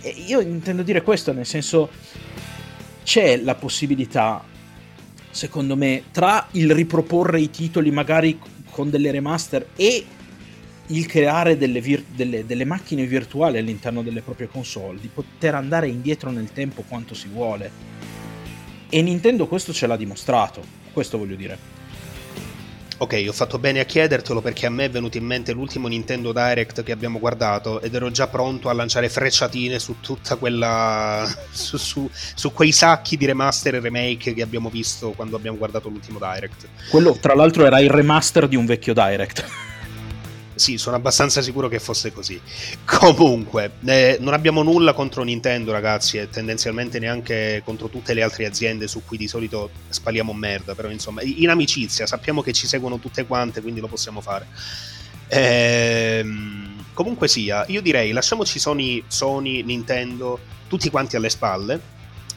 [0.04, 1.90] e io intendo dire questo, nel senso
[3.04, 4.44] c'è la possibilità,
[5.30, 8.38] secondo me, tra il riproporre i titoli magari
[8.70, 10.06] con delle remaster e
[10.88, 15.88] il creare delle, vir- delle, delle, macchine virtuali all'interno delle proprie console, di poter andare
[15.88, 17.72] indietro nel tempo quanto si vuole.
[18.90, 21.72] E Nintendo questo ce l'ha dimostrato, questo voglio dire.
[22.98, 26.32] Ok, ho fatto bene a chiedertelo perché a me è venuto in mente l'ultimo Nintendo
[26.32, 31.28] Direct che abbiamo guardato ed ero già pronto a lanciare frecciatine su tutta quella.
[31.52, 35.90] su, su, su quei sacchi di remaster e remake che abbiamo visto quando abbiamo guardato
[35.90, 36.68] l'ultimo Direct.
[36.90, 39.72] Quello, tra l'altro, era il remaster di un vecchio Direct.
[40.56, 42.40] Sì, sono abbastanza sicuro che fosse così.
[42.86, 48.46] Comunque, eh, non abbiamo nulla contro Nintendo, ragazzi, e tendenzialmente neanche contro tutte le altre
[48.46, 50.76] aziende su cui di solito spaliamo merda.
[50.76, 54.48] Però, insomma, in amicizia sappiamo che ci seguono tutte quante, quindi lo possiamo fare.
[55.30, 61.92] Ehm, comunque sia, io direi lasciamoci Sony, Sony, Nintendo, tutti quanti alle spalle.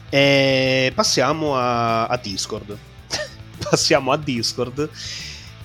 [0.09, 2.75] E passiamo a, a Discord.
[3.69, 4.89] passiamo a Discord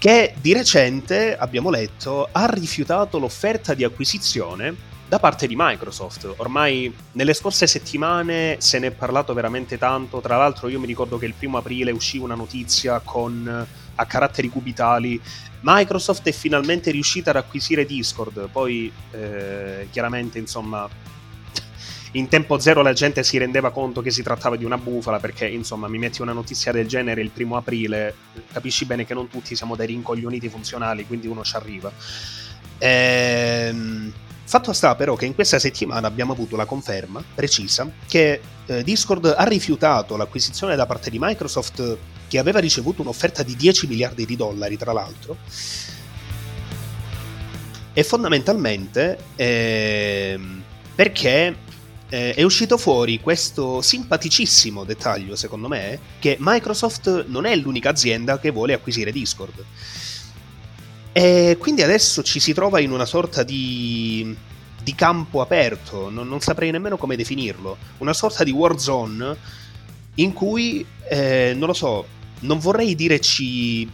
[0.02, 4.74] che di recente, abbiamo letto, ha rifiutato l'offerta di acquisizione
[5.06, 6.28] da parte di Microsoft.
[6.38, 11.18] Ormai nelle scorse settimane se ne è parlato veramente tanto, tra l'altro io mi ricordo
[11.18, 15.20] che il primo aprile uscì una notizia con a caratteri cubitali
[15.60, 20.88] Microsoft è finalmente riuscita ad acquisire Discord, poi eh, chiaramente insomma
[22.12, 25.46] in tempo zero la gente si rendeva conto che si trattava di una bufala perché
[25.46, 28.14] insomma mi metti una notizia del genere il primo aprile
[28.52, 31.90] capisci bene che non tutti siamo dei rincoglioniti funzionali quindi uno ci arriva.
[32.78, 34.12] Ehm,
[34.44, 39.34] fatto sta però che in questa settimana abbiamo avuto la conferma precisa che eh, Discord
[39.34, 41.96] ha rifiutato l'acquisizione da parte di Microsoft
[42.28, 45.36] che aveva ricevuto un'offerta di 10 miliardi di dollari tra l'altro.
[47.94, 50.62] E fondamentalmente ehm,
[50.94, 51.56] perché
[52.12, 58.38] eh, è uscito fuori questo simpaticissimo dettaglio, secondo me, che Microsoft non è l'unica azienda
[58.38, 59.64] che vuole acquisire Discord.
[61.10, 64.36] E quindi adesso ci si trova in una sorta di,
[64.82, 69.36] di campo aperto, non, non, saprei nemmeno come definirlo, una sorta di warzone
[70.16, 72.06] in cui, eh, non lo so,
[72.40, 73.88] non vorrei dire ci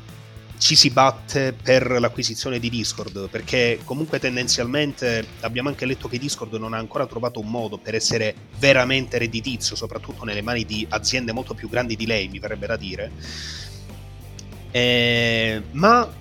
[0.58, 6.52] ci si batte per l'acquisizione di Discord, perché comunque tendenzialmente abbiamo anche letto che Discord
[6.54, 11.32] non ha ancora trovato un modo per essere veramente redditizio, soprattutto nelle mani di aziende
[11.32, 13.12] molto più grandi di lei, mi verrebbe da dire.
[14.70, 16.12] Eh, ma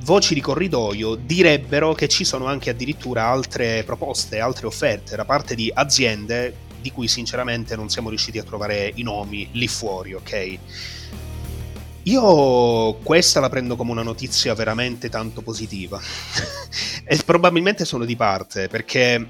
[0.00, 5.54] voci di corridoio direbbero che ci sono anche addirittura altre proposte, altre offerte da parte
[5.54, 10.58] di aziende di cui sinceramente non siamo riusciti a trovare i nomi lì fuori, ok?
[12.04, 16.00] Io questa la prendo come una notizia veramente tanto positiva.
[17.04, 19.28] E probabilmente sono di parte perché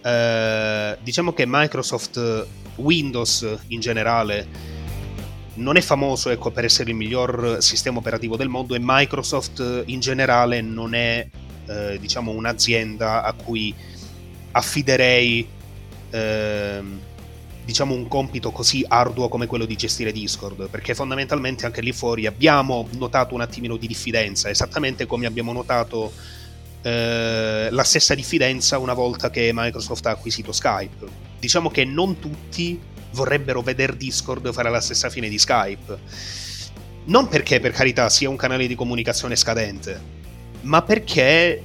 [0.00, 4.46] eh, diciamo che Microsoft Windows in generale
[5.54, 9.98] non è famoso ecco, per essere il miglior sistema operativo del mondo e Microsoft in
[10.00, 11.28] generale non è
[11.66, 13.74] eh, diciamo un'azienda a cui
[14.52, 15.46] affiderei
[16.10, 16.82] eh,
[17.68, 22.24] diciamo un compito così arduo come quello di gestire Discord, perché fondamentalmente anche lì fuori
[22.24, 26.10] abbiamo notato un attimino di diffidenza, esattamente come abbiamo notato
[26.80, 31.06] eh, la stessa diffidenza una volta che Microsoft ha acquisito Skype.
[31.38, 35.98] Diciamo che non tutti vorrebbero vedere Discord fare la stessa fine di Skype.
[37.04, 40.00] Non perché per carità sia un canale di comunicazione scadente,
[40.62, 41.62] ma perché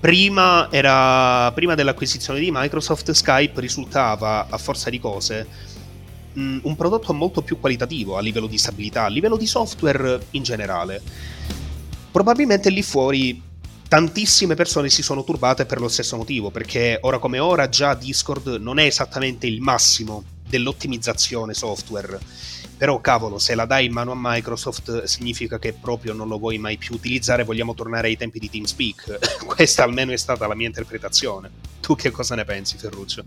[0.00, 5.46] Prima, era, prima dell'acquisizione di Microsoft, Skype risultava, a forza di cose,
[6.34, 10.44] mh, un prodotto molto più qualitativo a livello di stabilità, a livello di software in
[10.44, 11.02] generale.
[12.12, 13.42] Probabilmente lì fuori
[13.88, 18.58] tantissime persone si sono turbate per lo stesso motivo, perché ora come ora già Discord
[18.60, 22.20] non è esattamente il massimo dell'ottimizzazione software.
[22.78, 26.58] Però cavolo, se la dai in mano a Microsoft significa che proprio non lo vuoi
[26.58, 29.42] mai più utilizzare, vogliamo tornare ai tempi di TeamSpeak.
[29.44, 31.50] Questa almeno è stata la mia interpretazione.
[31.80, 33.24] Tu che cosa ne pensi, Ferruccio?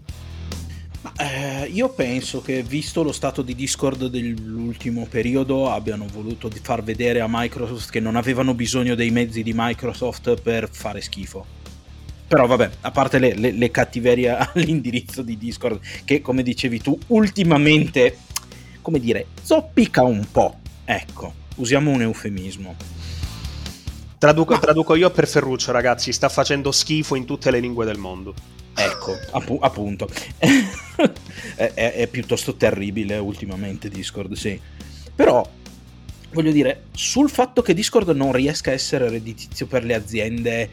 [1.18, 7.20] Eh, io penso che visto lo stato di Discord dell'ultimo periodo abbiano voluto far vedere
[7.20, 11.46] a Microsoft che non avevano bisogno dei mezzi di Microsoft per fare schifo.
[12.26, 16.98] Però vabbè, a parte le, le, le cattiverie all'indirizzo di Discord, che come dicevi tu,
[17.08, 18.16] ultimamente,
[18.82, 20.60] come dire, zoppica un po'.
[20.86, 22.76] Ecco, usiamo un eufemismo.
[24.18, 28.34] Traduco, traduco io per Ferruccio, ragazzi, sta facendo schifo in tutte le lingue del mondo.
[28.76, 30.08] Ecco, appu- appunto.
[30.38, 34.60] è, è, è piuttosto terribile ultimamente Discord, sì.
[35.16, 35.48] Però
[36.34, 40.70] voglio dire, sul fatto che Discord non riesca a essere redditizio per le aziende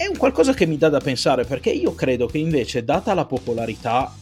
[0.00, 3.26] è un qualcosa che mi dà da pensare perché io credo che invece, data la
[3.26, 4.14] popolarità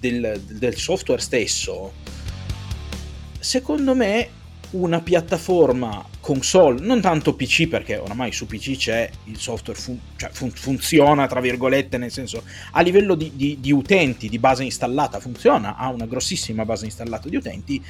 [0.00, 1.92] del, del software stesso,
[3.46, 4.28] secondo me
[4.70, 10.30] una piattaforma console, non tanto PC perché oramai su PC c'è il software, fun- cioè
[10.32, 12.42] fun- funziona tra virgolette, nel senso
[12.72, 17.28] a livello di, di, di, utenti, di base installata funziona, ha una grossissima base installata
[17.28, 17.80] di utenti,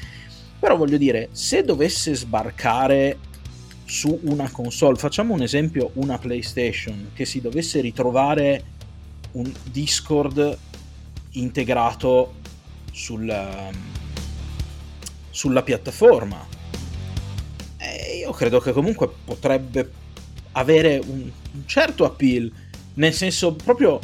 [0.58, 3.16] però voglio dire, se dovesse sbarcare
[3.86, 8.62] su una console, facciamo un esempio, una PlayStation che si dovesse ritrovare
[9.32, 10.58] un Discord
[11.30, 12.34] integrato
[12.92, 13.95] sul, um,
[15.36, 16.48] sulla piattaforma.
[17.76, 19.92] E io credo che comunque potrebbe
[20.52, 22.50] avere un, un certo appeal,
[22.94, 24.00] nel senso proprio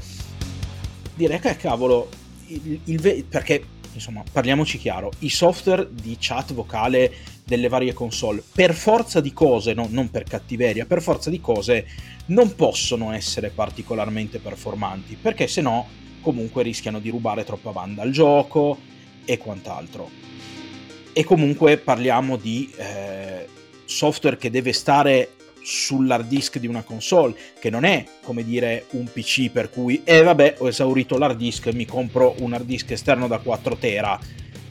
[1.15, 2.11] dire che cavolo,
[2.49, 3.65] il, il, perché
[3.95, 7.11] insomma parliamoci chiaro, i software di chat vocale
[7.45, 11.87] delle varie console, per forza di cose, no, non per cattiveria, per forza di cose
[12.27, 15.89] non possono essere particolarmente performanti, perché se no
[16.21, 18.77] comunque rischiano di rubare troppa banda al gioco
[19.25, 20.32] e quant'altro.
[21.13, 23.47] E comunque parliamo di eh,
[23.85, 29.05] software che deve stare sull'hard disk di una console, che non è come dire un
[29.05, 33.29] PC per cui, eh vabbè, ho esaurito l'hard disk, mi compro un hard disk esterno
[33.29, 34.19] da 4 tera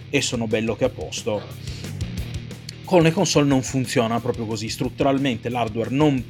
[0.09, 1.41] e sono bello che a posto.
[2.83, 6.21] Con le console non funziona proprio così, strutturalmente l'hardware non,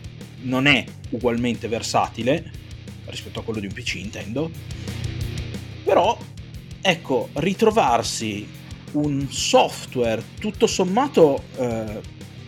[0.41, 2.51] non è ugualmente versatile
[3.05, 4.51] rispetto a quello di un PC intendo,
[5.83, 6.17] però
[6.81, 8.59] ecco, ritrovarsi
[8.93, 12.01] un software tutto sommato eh,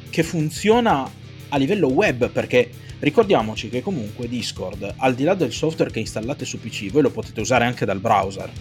[0.10, 1.10] che funziona
[1.50, 2.70] a livello web, perché
[3.00, 7.12] ricordiamoci che comunque Discord, al di là del software che installate su PC, voi lo
[7.12, 8.52] potete usare anche dal browser,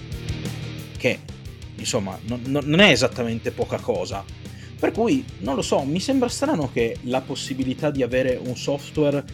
[0.97, 1.18] che
[1.76, 4.24] insomma non, non è esattamente poca cosa.
[4.78, 9.24] Per cui, non lo so, mi sembra strano che la possibilità di avere un software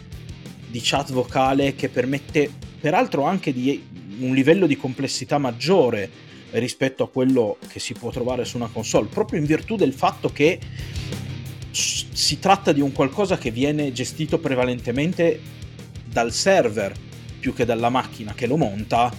[0.69, 3.83] di chat vocale che permette, peraltro anche di
[4.19, 9.07] un livello di complessità maggiore rispetto a quello che si può trovare su una console,
[9.07, 10.59] proprio in virtù del fatto che
[11.71, 15.39] si tratta di un qualcosa che viene gestito prevalentemente
[16.05, 16.93] dal server
[17.39, 19.11] più che dalla macchina che lo monta.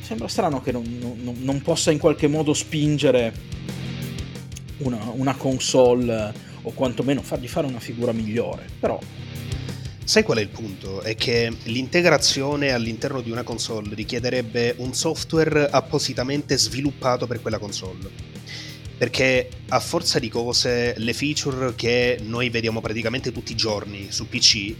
[0.00, 0.84] Sembra strano che non,
[1.22, 3.32] non, non possa in qualche modo spingere
[4.78, 8.98] una, una console o quantomeno fargli fare una figura migliore, però
[10.04, 11.00] Sai qual è il punto?
[11.00, 18.10] È che l'integrazione all'interno di una console richiederebbe un software appositamente sviluppato per quella console.
[18.98, 24.28] Perché a forza di cose le feature che noi vediamo praticamente tutti i giorni su
[24.28, 24.74] PC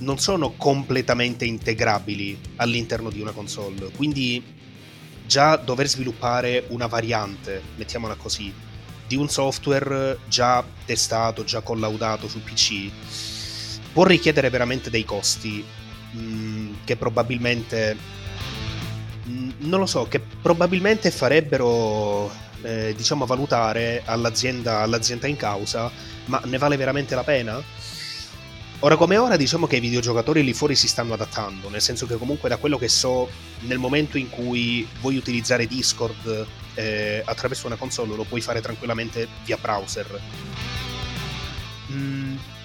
[0.00, 3.90] non sono completamente integrabili all'interno di una console.
[3.96, 4.42] Quindi
[5.26, 8.52] già dover sviluppare una variante, mettiamola così,
[9.06, 12.90] di un software già testato, già collaudato su PC,
[13.98, 15.64] può richiedere veramente dei costi
[16.12, 17.96] mh, mm, che probabilmente
[19.28, 22.30] mm, non lo so, che probabilmente farebbero
[22.62, 25.90] eh, diciamo valutare all'azienda, all'azienda in causa,
[26.26, 27.60] ma ne vale veramente la pena?
[28.78, 32.16] Ora come ora diciamo che i videogiocatori lì fuori si stanno adattando, nel senso che
[32.16, 33.28] comunque da quello che so,
[33.62, 39.26] nel momento in cui vuoi utilizzare Discord eh, attraverso una console lo puoi fare tranquillamente
[39.44, 40.20] via browser.
[41.90, 42.17] Mm,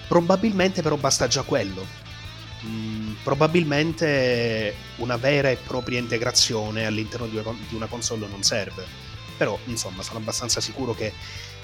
[0.08, 2.02] probabilmente però basta già quello.
[2.64, 8.84] Mm, probabilmente una vera e propria integrazione all'interno di una, di una console non serve.
[9.36, 11.12] Però insomma sono abbastanza sicuro che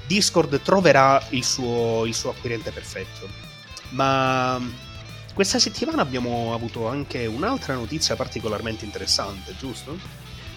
[0.07, 3.28] Discord troverà il suo, il suo acquirente perfetto.
[3.91, 4.61] Ma
[5.32, 9.97] questa settimana abbiamo avuto anche un'altra notizia particolarmente interessante, giusto?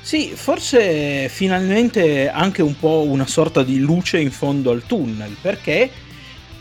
[0.02, 5.90] Sì, forse finalmente anche un po' una sorta di luce in fondo al tunnel, perché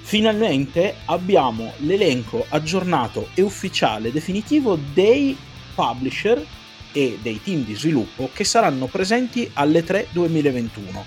[0.03, 5.37] finalmente abbiamo l'elenco aggiornato e ufficiale definitivo dei
[5.75, 6.45] publisher
[6.93, 11.05] e dei team di sviluppo che saranno presenti alle 3 2021.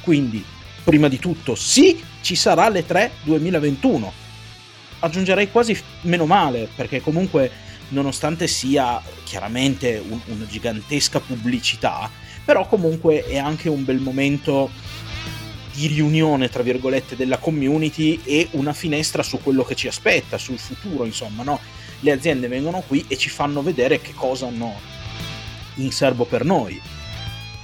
[0.00, 0.44] Quindi,
[0.82, 4.12] prima di tutto, sì, ci sarà le 3 2021.
[5.00, 7.50] Aggiungerei quasi meno male, perché comunque,
[7.90, 12.10] nonostante sia chiaramente un, una gigantesca pubblicità,
[12.44, 14.70] però comunque è anche un bel momento
[15.78, 20.58] di riunione, tra virgolette, della community e una finestra su quello che ci aspetta, sul
[20.58, 21.60] futuro, insomma, no?
[22.00, 24.74] Le aziende vengono qui e ci fanno vedere che cosa hanno
[25.76, 26.80] in serbo per noi.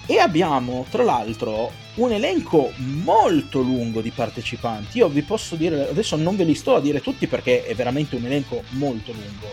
[0.06, 4.98] E abbiamo, tra l'altro, un elenco molto lungo di partecipanti.
[4.98, 8.14] Io vi posso dire, adesso non ve li sto a dire tutti perché è veramente
[8.14, 9.52] un elenco molto lungo.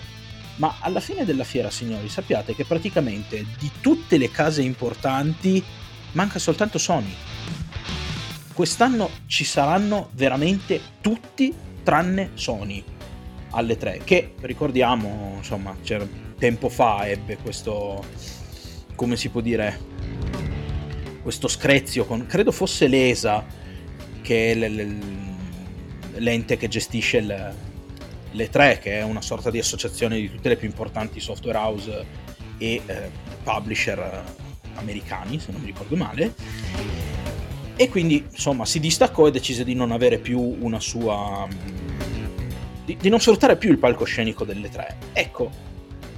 [0.57, 5.64] Ma alla fine della fiera, signori, sappiate che praticamente di tutte le case importanti
[6.12, 7.30] manca soltanto Sony
[8.54, 12.84] quest'anno ci saranno veramente tutti tranne Sony
[13.52, 15.76] alle 3 che ricordiamo insomma
[16.38, 18.04] tempo fa ebbe questo
[18.95, 19.80] come si può dire
[21.22, 23.45] questo screzio con credo fosse l'ESA
[24.22, 24.56] che è
[26.20, 27.56] l'ente che gestisce le,
[28.32, 32.06] le 3 che è una sorta di associazione di tutte le più importanti software house
[32.58, 33.12] e eh,
[33.43, 34.24] publisher
[34.76, 37.20] americani se non mi ricordo male
[37.82, 41.47] e quindi insomma si distaccò e decise di non avere più una sua
[42.86, 44.97] di, di non sfruttare più il palcoscenico delle tre.
[45.13, 45.49] Ecco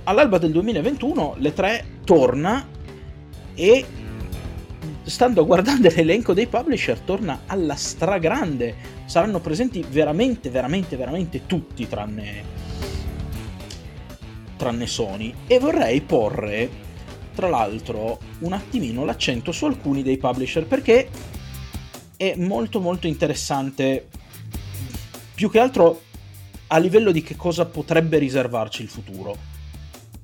[0.04, 2.68] all'alba del 2021 le tre torna
[3.56, 3.86] e
[5.04, 8.76] stando guardando l'elenco dei publisher torna alla stragrande.
[9.06, 12.44] Saranno presenti veramente veramente veramente tutti tranne
[14.58, 15.34] tranne Sony.
[15.48, 16.70] E vorrei porre
[17.34, 21.08] tra l'altro un attimino l'accento su alcuni dei publisher perché
[22.32, 24.08] è molto molto interessante.
[25.34, 26.02] Più che altro
[26.68, 29.36] a livello di che cosa potrebbe riservarci il futuro.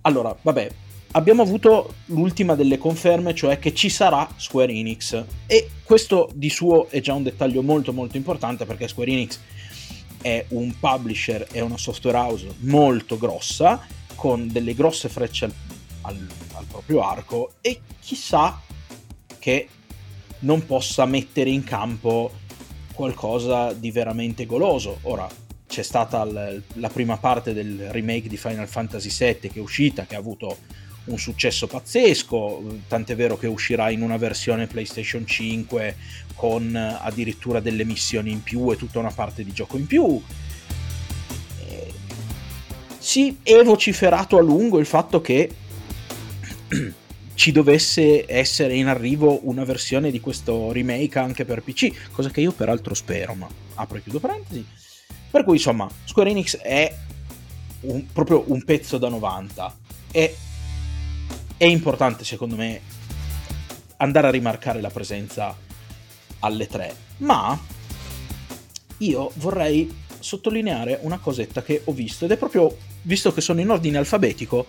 [0.01, 0.69] Allora, vabbè,
[1.11, 5.25] abbiamo avuto l'ultima delle conferme, cioè che ci sarà Square Enix.
[5.45, 9.39] E questo di suo è già un dettaglio molto molto importante perché Square Enix
[10.21, 13.85] è un publisher, è una software house molto grossa
[14.15, 15.53] con delle grosse frecce al,
[16.01, 17.55] al, al proprio arco.
[17.59, 18.61] E chissà
[19.37, 19.67] che
[20.39, 22.31] non possa mettere in campo
[22.93, 24.99] qualcosa di veramente goloso.
[25.03, 25.27] Ora,
[25.67, 30.05] c'è stata l- la prima parte del remake di Final Fantasy VII che è uscita,
[30.05, 30.57] che ha avuto
[31.05, 35.95] un successo pazzesco, tant'è vero che uscirà in una versione PlayStation 5
[36.35, 40.21] con addirittura delle missioni in più e tutta una parte di gioco in più.
[41.67, 41.93] Eh,
[42.97, 45.49] si è vociferato a lungo il fatto che
[47.39, 52.41] ci dovesse essere in arrivo una versione di questo remake anche per PC, cosa che
[52.41, 54.65] io peraltro spero, ma apro e chiudo parentesi.
[55.31, 56.93] Per cui insomma, Square Enix è
[57.83, 59.77] un, proprio un pezzo da 90
[60.11, 60.35] e
[61.55, 62.81] è importante secondo me
[63.95, 65.55] andare a rimarcare la presenza
[66.39, 67.57] alle 3, ma
[68.97, 73.69] io vorrei sottolineare una cosetta che ho visto ed è proprio, visto che sono in
[73.69, 74.67] ordine alfabetico,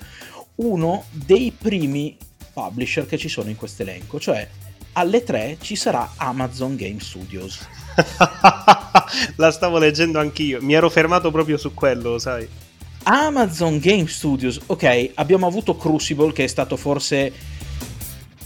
[0.54, 4.48] uno dei primi publisher che ci sono in questo elenco, cioè
[4.92, 7.60] alle 3 ci sarà Amazon Game Studios.
[9.36, 12.48] La stavo leggendo anch'io, mi ero fermato proprio su quello, sai.
[13.04, 17.32] Amazon Game Studios, ok, abbiamo avuto Crucible che è stato forse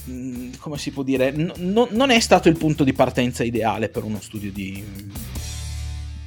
[0.09, 4.05] mm, come si può dire, n- non è stato il punto di partenza ideale per
[4.05, 4.83] uno studio di,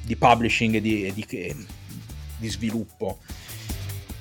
[0.04, 1.26] di publishing e di, di,
[2.36, 3.18] di sviluppo.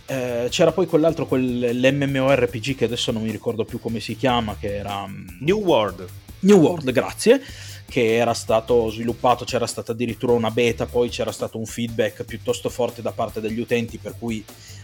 [0.10, 4.78] Eh, c'era poi quell'altro, quell'MMORPG che adesso non mi ricordo più come si chiama, che
[4.78, 5.05] era...
[5.05, 6.08] Mm, New World.
[6.39, 7.41] New World, grazie,
[7.89, 12.70] che era stato sviluppato, c'era stata addirittura una beta, poi c'era stato un feedback piuttosto
[12.70, 14.43] forte da parte degli utenti, per cui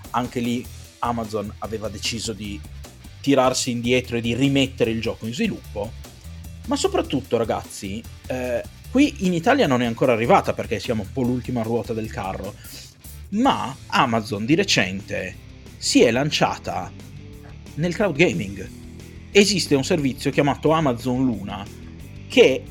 [0.09, 0.65] anche lì
[0.99, 2.59] Amazon aveva deciso di
[3.21, 5.91] tirarsi indietro e di rimettere il gioco in sviluppo.
[6.65, 8.61] Ma soprattutto, ragazzi, eh,
[8.91, 12.53] qui in Italia non è ancora arrivata perché siamo un po' l'ultima ruota del carro
[13.33, 15.35] ma Amazon di recente
[15.77, 16.91] si è lanciata
[17.75, 18.69] nel cloud gaming.
[19.31, 21.65] Esiste un servizio chiamato Amazon Luna
[22.27, 22.63] che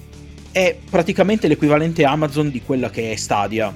[0.52, 3.74] è praticamente l'equivalente Amazon di quella che è Stadia.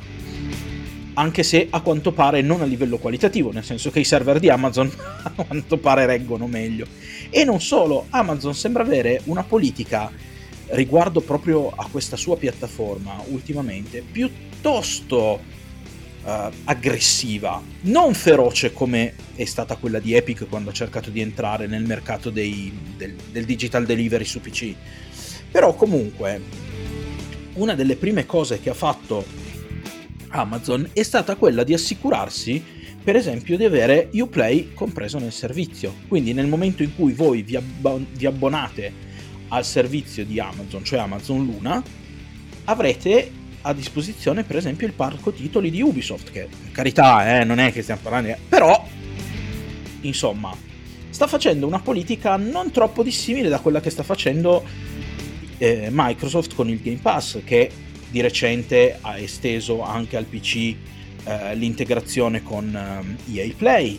[1.14, 4.51] Anche se a quanto pare non a livello qualitativo, nel senso che i server di
[4.51, 4.91] Amazon
[5.22, 6.87] a quanto pare reggono meglio.
[7.30, 10.11] E non solo, Amazon sembra avere una politica
[10.68, 15.41] riguardo proprio a questa sua piattaforma ultimamente piuttosto
[16.27, 21.66] uh, aggressiva, non feroce come è stata quella di Epic quando ha cercato di entrare
[21.66, 24.74] nel mercato dei, del, del digital delivery su PC.
[25.51, 26.43] Però comunque
[27.55, 29.24] una delle prime cose che ha fatto
[30.29, 35.95] Amazon è stata quella di assicurarsi per esempio di avere Uplay compreso nel servizio.
[36.09, 38.93] Quindi nel momento in cui voi vi, abbo- vi abbonate
[39.49, 41.81] al servizio di Amazon, cioè Amazon Luna,
[42.64, 43.31] avrete
[43.67, 47.83] a disposizione per esempio il parco titoli di Ubisoft, che carità eh, non è che
[47.83, 48.35] stiamo parlando, di...
[48.49, 48.87] però
[50.03, 50.55] insomma
[51.11, 54.64] sta facendo una politica non troppo dissimile da quella che sta facendo
[55.59, 57.71] eh, Microsoft con il Game Pass, che
[58.09, 60.75] di recente ha esteso anche al PC
[61.25, 63.99] eh, l'integrazione con eh, EA Play,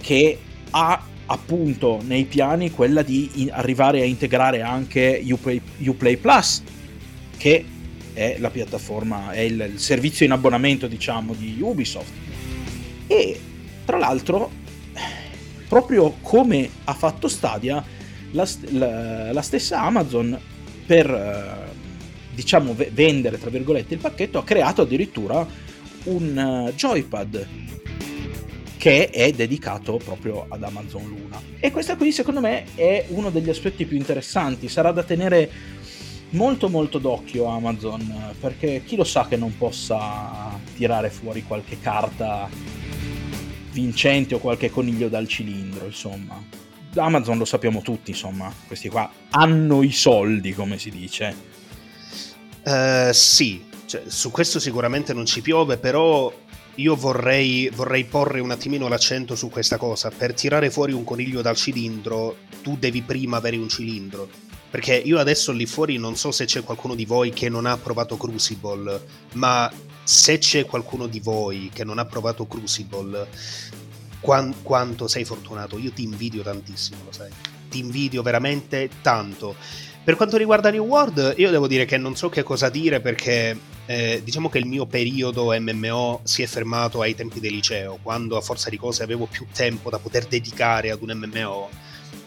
[0.00, 0.38] che
[0.70, 6.62] ha appunto nei piani quella di in- arrivare a integrare anche Uplay, Uplay Plus,
[7.36, 7.64] che
[8.14, 12.12] è la piattaforma, è il, il servizio in abbonamento diciamo di Ubisoft.
[13.06, 13.38] E
[13.84, 14.50] tra l'altro,
[15.68, 17.84] proprio come ha fatto Stadia,
[18.30, 20.38] la, la, la stessa Amazon
[20.86, 21.72] per eh,
[22.34, 25.46] diciamo vendere tra virgolette il pacchetto ha creato addirittura
[26.04, 27.46] un uh, joypad
[28.76, 33.48] che è dedicato proprio ad Amazon Luna e questo qui secondo me è uno degli
[33.48, 35.50] aspetti più interessanti sarà da tenere
[36.34, 42.48] molto molto d'occhio Amazon perché chi lo sa che non possa tirare fuori qualche carta
[43.72, 46.40] vincente o qualche coniglio dal cilindro insomma
[46.96, 51.52] Amazon lo sappiamo tutti insomma questi qua hanno i soldi come si dice
[52.64, 56.32] Uh, sì, cioè, su questo sicuramente non ci piove, però
[56.76, 60.10] io vorrei, vorrei, porre un attimino l'accento su questa cosa.
[60.10, 64.28] Per tirare fuori un coniglio dal cilindro, tu devi prima avere un cilindro.
[64.74, 67.76] Perché io adesso lì fuori non so se c'è qualcuno di voi che non ha
[67.76, 69.00] provato Crucible,
[69.34, 69.72] ma
[70.02, 73.28] se c'è qualcuno di voi che non ha provato Crucible,
[74.18, 75.78] quan- quanto sei fortunato.
[75.78, 77.30] Io ti invidio tantissimo, lo sai.
[77.68, 79.54] Ti invidio veramente tanto
[80.04, 83.58] per quanto riguarda New World, io devo dire che non so che cosa dire perché
[83.86, 88.36] eh, diciamo che il mio periodo MMO si è fermato ai tempi del liceo, quando
[88.36, 91.70] a forza di cose avevo più tempo da poter dedicare ad un MMO.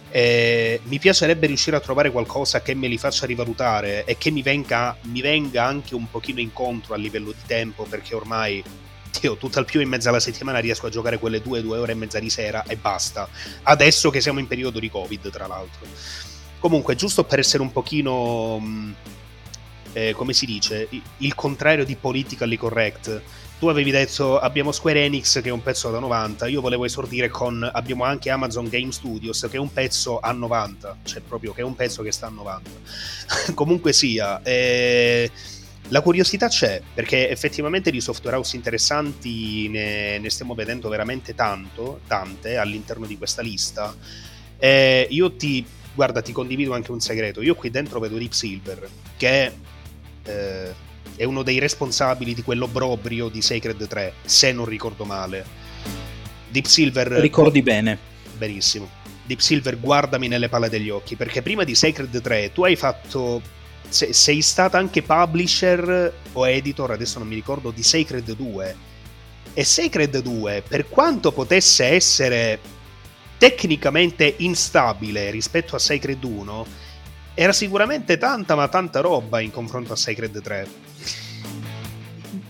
[0.10, 4.42] Eh, mi piacerebbe riuscire a trovare qualcosa che me li faccia rivalutare e che mi
[4.42, 8.64] venga, mi venga anche un pochino incontro a livello di tempo perché ormai
[9.22, 11.94] io tutto al più in mezzo alla settimana riesco a giocare quelle due, due ore
[11.94, 13.28] e mezza di sera e basta.
[13.64, 15.86] Adesso che siamo in periodo di Covid, tra l'altro.
[16.60, 18.92] Comunque, giusto per essere un pochino, mm,
[19.94, 20.88] eh, come si dice,
[21.18, 23.22] il contrario di politically correct,
[23.60, 27.28] tu avevi detto abbiamo Square Enix che è un pezzo da 90, io volevo esordire
[27.30, 31.62] con abbiamo anche Amazon Game Studios che è un pezzo a 90, cioè proprio che
[31.62, 32.70] è un pezzo che sta a 90.
[33.56, 35.30] Comunque sia, eh,
[35.90, 42.02] la curiosità c'è perché effettivamente di software house interessanti ne, ne stiamo vedendo veramente tanto,
[42.08, 43.96] tante all'interno di questa lista.
[44.60, 47.42] Eh, io ti guarda, ti condivido anche un segreto.
[47.42, 48.88] Io qui dentro vedo Deep Silver,
[49.18, 49.52] che
[50.24, 50.74] eh,
[51.18, 55.46] è uno dei responsabili di quell'obbrobrio di Sacred 3, se non ricordo male.
[56.48, 57.08] Deep Silver.
[57.08, 57.98] Ricordi bene.
[58.38, 58.88] Benissimo.
[59.26, 63.42] Deep Silver, guardami nelle palle degli occhi, perché prima di Sacred 3 tu hai fatto.
[63.90, 68.76] sei stata anche publisher o editor, adesso non mi ricordo, di Sacred 2.
[69.54, 72.60] E Sacred 2, per quanto potesse essere
[73.40, 76.66] tecnicamente instabile rispetto a Sacred 1,
[77.40, 80.68] era sicuramente tanta ma tanta roba in confronto a Sacred 3.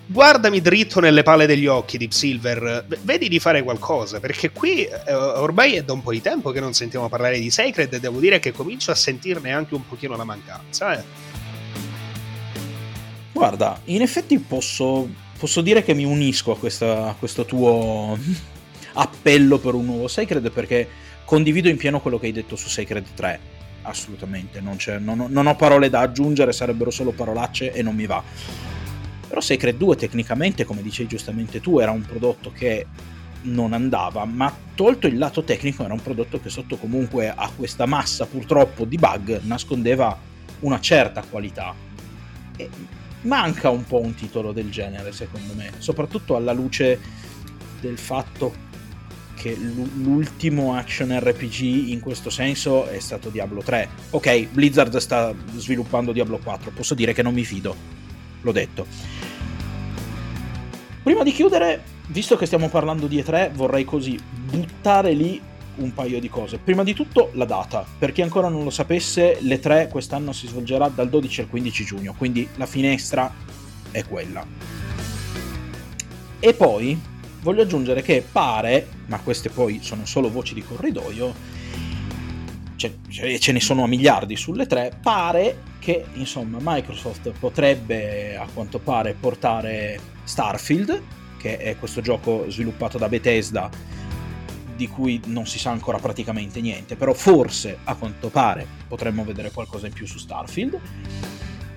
[0.05, 5.13] Guardami dritto nelle palle degli occhi, Deep Silver, vedi di fare qualcosa, perché qui eh,
[5.13, 8.21] ormai è da un po' di tempo che non sentiamo parlare di Sacred e devo
[8.21, 10.97] dire che comincio a sentirne anche un pochino la mancanza.
[10.97, 11.03] Eh.
[13.33, 18.17] Guarda, in effetti posso, posso dire che mi unisco a, questa, a questo tuo
[18.93, 20.87] appello per un nuovo Sacred perché
[21.25, 23.56] condivido in pieno quello che hai detto su Sacred 3.
[23.87, 28.21] Assolutamente, non, non, non ho parole da aggiungere, sarebbero solo parolacce e non mi va.
[29.27, 32.85] Però Sacred 2 tecnicamente, come dicevi giustamente tu, era un prodotto che
[33.43, 37.85] non andava, ma tolto il lato tecnico era un prodotto che sotto comunque a questa
[37.85, 40.17] massa purtroppo di bug nascondeva
[40.61, 41.73] una certa qualità.
[42.57, 42.69] E
[43.21, 46.99] manca un po' un titolo del genere secondo me, soprattutto alla luce
[47.79, 48.65] del fatto
[49.37, 53.87] che l'ultimo action RPG in questo senso è stato Diablo 3.
[54.09, 57.75] Ok, Blizzard sta sviluppando Diablo 4, posso dire che non mi fido,
[58.41, 58.85] l'ho detto.
[61.03, 65.39] Prima di chiudere, visto che stiamo parlando di E3, vorrei così buttare lì
[65.75, 66.57] un paio di cose.
[66.57, 70.89] Prima di tutto la data, per chi ancora non lo sapesse, l'E3 quest'anno si svolgerà
[70.89, 73.31] dal 12 al 15 giugno, quindi la finestra
[73.91, 74.45] è quella
[76.39, 76.99] E poi
[77.41, 81.33] voglio aggiungere che pare, ma queste poi sono solo voci di corridoio,
[82.75, 88.79] ce, ce ne sono a miliardi sulle tre, pare che insomma Microsoft potrebbe a quanto
[88.79, 91.01] pare portare Starfield,
[91.37, 93.69] che è questo gioco sviluppato da Bethesda
[94.75, 99.51] di cui non si sa ancora praticamente niente, però forse a quanto pare potremmo vedere
[99.51, 100.79] qualcosa in più su Starfield.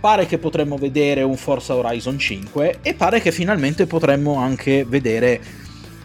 [0.01, 5.42] Pare che potremmo vedere un Forza Horizon 5 e pare che finalmente potremmo anche vedere,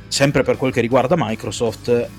[0.10, 2.10] sempre per quel che riguarda Microsoft,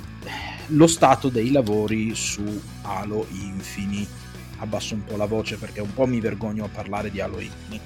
[0.68, 2.42] lo stato dei lavori su
[2.80, 4.24] Halo Infinite.
[4.58, 7.84] Abbasso un po' la voce perché un po' mi vergogno a parlare di Halo Infinite,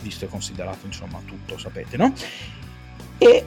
[0.00, 2.14] visto e considerato insomma tutto, sapete, no?
[3.18, 3.44] E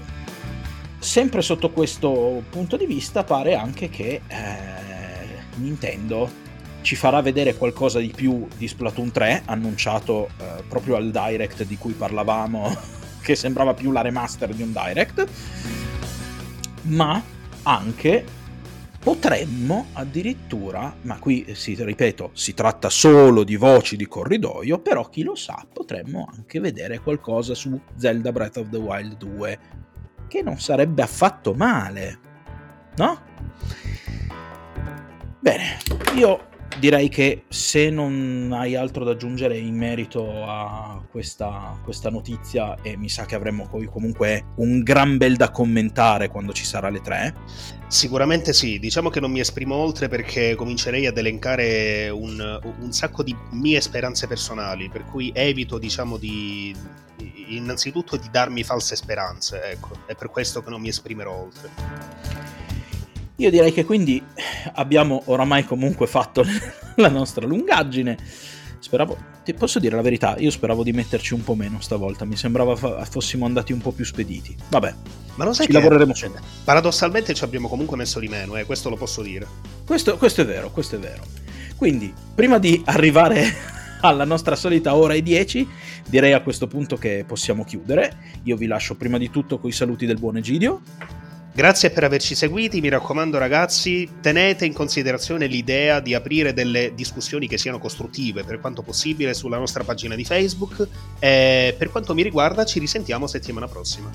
[0.99, 6.49] sempre sotto questo punto di vista pare anche che eh, Nintendo
[6.81, 11.77] ci farà vedere qualcosa di più di Splatoon 3, annunciato eh, proprio al Direct di
[11.77, 12.75] cui parlavamo,
[13.21, 15.27] che sembrava più la remaster di un Direct,
[16.83, 17.21] ma
[17.63, 18.39] anche
[18.99, 25.23] potremmo addirittura, ma qui si ripeto, si tratta solo di voci di corridoio, però chi
[25.23, 29.59] lo sa, potremmo anche vedere qualcosa su Zelda Breath of the Wild 2,
[30.27, 32.19] che non sarebbe affatto male,
[32.95, 33.29] no?
[35.39, 35.77] Bene,
[36.15, 36.49] io
[36.81, 42.97] direi che se non hai altro da aggiungere in merito a questa, questa, notizia, e
[42.97, 47.01] mi sa che avremo poi comunque un gran bel da commentare quando ci sarà le
[47.01, 47.35] tre.
[47.87, 53.21] Sicuramente sì, diciamo che non mi esprimo oltre perché comincerei ad elencare un, un sacco
[53.21, 56.75] di mie speranze personali, per cui evito diciamo di
[57.49, 62.40] innanzitutto di darmi false speranze, ecco, è per questo che non mi esprimerò oltre.
[63.41, 64.23] Io direi che quindi
[64.73, 66.45] abbiamo oramai comunque fatto
[66.97, 68.15] la nostra lungaggine.
[68.77, 72.35] Speravo, ti posso dire la verità, io speravo di metterci un po' meno stavolta, mi
[72.35, 74.55] sembrava fa- fossimo andati un po' più spediti.
[74.69, 74.93] Vabbè,
[75.35, 76.31] ma lo sai ci lavoreremo su.
[76.63, 79.47] Paradossalmente ci abbiamo comunque messo di meno, eh, questo lo posso dire.
[79.87, 81.23] Questo, questo è vero, questo è vero.
[81.75, 83.43] Quindi, prima di arrivare
[84.01, 85.67] alla nostra solita ora e dieci,
[86.07, 88.17] direi a questo punto che possiamo chiudere.
[88.43, 90.81] Io vi lascio prima di tutto con i saluti del buon Egidio.
[91.53, 97.45] Grazie per averci seguiti, mi raccomando ragazzi, tenete in considerazione l'idea di aprire delle discussioni
[97.45, 100.87] che siano costruttive per quanto possibile sulla nostra pagina di Facebook
[101.19, 104.09] e per quanto mi riguarda ci risentiamo settimana prossima.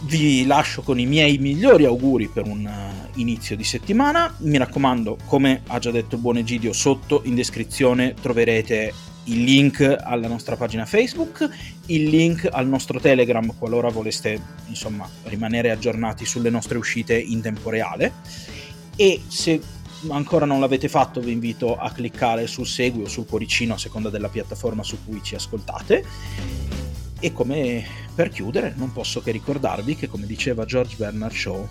[0.00, 5.16] Vi lascio con i miei migliori auguri per un uh, inizio di settimana, mi raccomando,
[5.26, 8.92] come ha già detto buon Egidio, sotto in descrizione troverete
[9.26, 11.48] il link alla nostra pagina Facebook,
[11.86, 17.70] il link al nostro Telegram qualora voleste insomma rimanere aggiornati sulle nostre uscite in tempo
[17.70, 18.12] reale.
[18.96, 19.60] E se
[20.08, 24.10] ancora non l'avete fatto vi invito a cliccare sul segui o sul cuoricino a seconda
[24.10, 26.04] della piattaforma su cui ci ascoltate.
[27.18, 31.68] E come per chiudere non posso che ricordarvi che come diceva George Bernard Shaw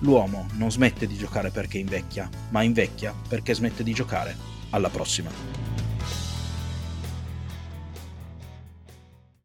[0.00, 4.36] l'uomo non smette di giocare perché invecchia ma invecchia perché smette di giocare.
[4.70, 5.30] Alla prossima